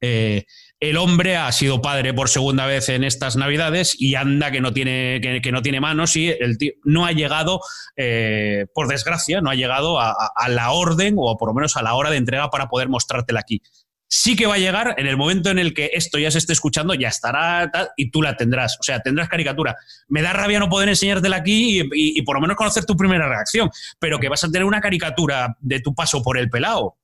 [0.00, 0.44] eh,
[0.90, 4.72] el hombre ha sido padre por segunda vez en estas navidades y anda que no
[4.72, 7.60] tiene, que, no tiene manos y el tío no ha llegado,
[7.96, 10.14] eh, por desgracia, no ha llegado a,
[10.48, 13.62] la orden o por lo menos a la hora de entrega para poder mostrártela aquí.
[14.06, 16.52] Sí que va a llegar en el momento en el que esto ya se esté
[16.52, 18.76] escuchando, ya estará y tú la tendrás.
[18.78, 19.76] O sea, tendrás caricatura.
[20.08, 23.28] Me da rabia no poder enseñártela aquí y, y por lo menos conocer tu primera
[23.28, 26.98] reacción, pero que vas a tener una caricatura de tu paso por el pelado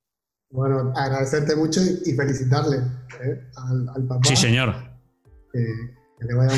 [0.51, 2.77] bueno, agradecerte mucho y felicitarle
[3.23, 3.41] ¿eh?
[3.55, 4.21] al, papá.
[4.23, 4.75] Sí, señor.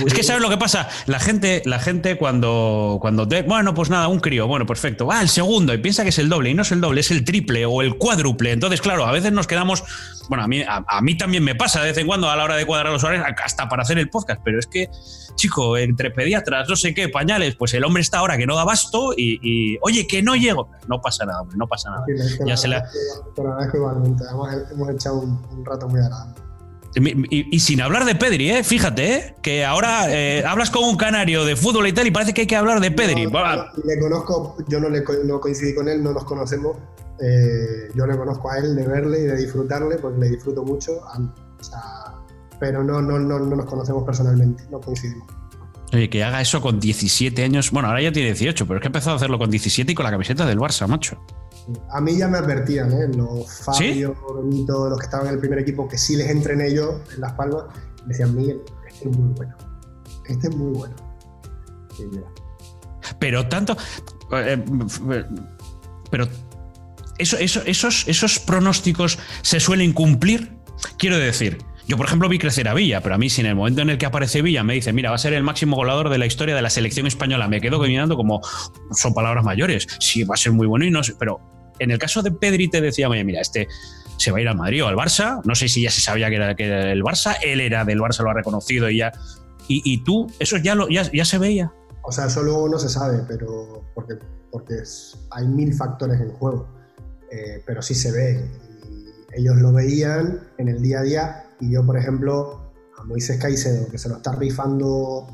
[0.06, 3.90] Es que sabes lo que pasa, la gente, la gente cuando, cuando te, bueno, pues
[3.90, 6.54] nada, un crío, bueno, perfecto, va el segundo y piensa que es el doble y
[6.54, 8.52] no es el doble, es el triple o el cuádruple.
[8.52, 9.84] Entonces, claro, a veces nos quedamos,
[10.28, 12.58] bueno, a mí, a, mí también me pasa de vez en cuando a la hora
[12.58, 14.90] de cuadrar los horarios, hasta para hacer el podcast, pero es que,
[15.36, 18.66] chico, entre pediatras, no sé qué, pañales, pues el hombre está ahora que no da
[18.66, 20.70] basto y, oye, que no llego.
[20.90, 22.06] No pasa nada, hombre, no pasa nada.
[22.46, 22.84] ya se la...
[23.34, 24.24] Te agradezco igualmente,
[24.72, 26.44] hemos echado un rato muy agradable.
[26.96, 28.64] Y, sin hablar de Pedri, ¿eh?
[28.64, 29.36] fíjate, ¿eh?
[29.42, 32.48] que ahora eh, hablas con un canario de fútbol y tal y parece que hay
[32.48, 33.26] que hablar de Pedri.
[33.26, 36.78] le conozco, yo no, le, no coincidí con él, no nos conocemos.
[37.20, 41.02] Eh, yo le conozco a él de verle y de disfrutarle, porque le disfruto mucho.
[42.60, 45.28] pero no, no, no, no nos conocemos personalmente, no coincidimos.
[45.94, 47.72] Oye, que haga eso con 17 años.
[47.72, 49.96] Bueno, ahora ya tiene 18, pero es que ha empezado a hacerlo con 17 y
[49.96, 51.20] con la camiseta del Barça, macho.
[51.92, 53.08] A mí ya me advertían, ¿eh?
[53.16, 54.16] los Fabio,
[54.68, 57.66] los que estaban en el primer equipo, que sí les entrené yo en Las Palmas,
[58.04, 59.56] me decían, Miguel, este es muy bueno.
[60.28, 60.96] Este es muy bueno.
[63.20, 63.78] pero tanto.
[64.32, 64.64] Eh,
[66.10, 66.28] pero.
[67.20, 70.58] Eso, esos, esos pronósticos se suelen cumplir.
[70.98, 73.56] Quiero decir, yo, por ejemplo, vi crecer a Villa, pero a mí, si en el
[73.56, 76.10] momento en el que aparece Villa me dice, mira, va a ser el máximo goleador
[76.10, 78.42] de la historia de la selección española, me quedo mirando como
[78.92, 79.88] son palabras mayores.
[80.00, 81.42] Sí, va a ser muy bueno y no sé, pero
[81.80, 83.68] en el caso de Pedri te decía, oye, mira, este
[84.18, 85.42] se va a ir al Madrid o al Barça.
[85.44, 87.36] No sé si ya se sabía que era, que era el Barça.
[87.44, 89.12] Él era del Barça, lo ha reconocido y ya.
[89.68, 91.72] Y, tú, eso ya, lo, ya, ya, se veía.
[92.02, 94.16] O sea, eso luego no se sabe, pero porque,
[94.52, 94.76] porque
[95.32, 96.68] hay mil factores en juego.
[97.32, 98.46] Eh, pero sí se ve.
[99.36, 101.46] Ellos lo veían en el día a día.
[101.64, 102.62] Y yo, por ejemplo,
[102.98, 105.28] a Moisés Caicedo, que se lo está rifando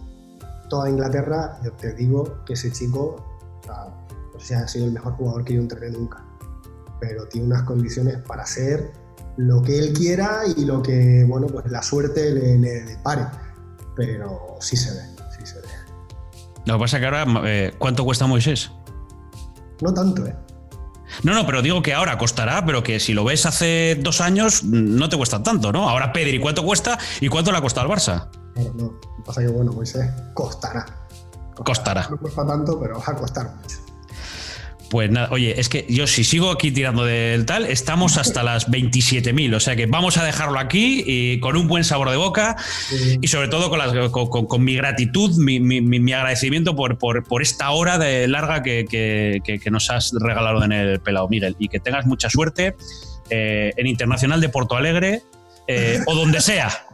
[0.69, 3.15] toda Inglaterra, yo te digo que ese chico,
[3.61, 3.85] o sea,
[4.33, 6.29] no sé si ha sido el mejor jugador que yo entrené nunca
[6.99, 8.91] pero tiene unas condiciones para hacer
[9.37, 13.25] lo que él quiera y lo que, bueno, pues la suerte le, pare.
[13.95, 15.01] Pero sí se ve,
[15.37, 15.67] sí se ve.
[16.65, 18.71] Lo que pasa es que ahora, eh, ¿cuánto cuesta Moisés?
[19.81, 20.35] No tanto, ¿eh?
[21.23, 24.63] No, no, pero digo que ahora costará, pero que si lo ves hace dos años
[24.63, 25.89] no te cuesta tanto, ¿no?
[25.89, 28.29] Ahora Pedri, ¿cuánto cuesta y cuánto le ha costado al Barça?
[28.53, 28.83] Claro, no.
[28.83, 30.85] Lo que pasa que, bueno, Moisés costará.
[31.55, 31.63] Costará.
[31.63, 32.07] costará.
[32.09, 33.77] No cuesta tanto, pero va a costar mucho.
[34.89, 38.69] Pues nada, oye, es que yo si sigo aquí tirando del tal, estamos hasta las
[38.69, 42.55] 27.000, o sea que vamos a dejarlo aquí y con un buen sabor de boca
[43.21, 49.69] y sobre todo con, mi gratitud, mi, agradecimiento por, por, esta hora de larga que,
[49.69, 52.75] nos has regalado en el pelado, Miguel, y que tengas mucha suerte
[53.29, 55.21] eh, en Internacional de Porto Alegre
[55.67, 56.87] eh, o donde sea.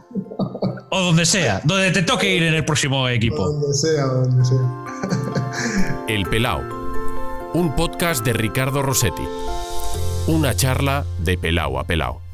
[0.90, 3.50] O donde sea, donde te toque ir en el próximo equipo.
[3.50, 6.04] Donde sea, donde sea.
[6.08, 6.75] El pelao
[7.54, 9.22] un podcast de Ricardo Rossetti.
[10.26, 12.25] Una charla de pelao a pelao.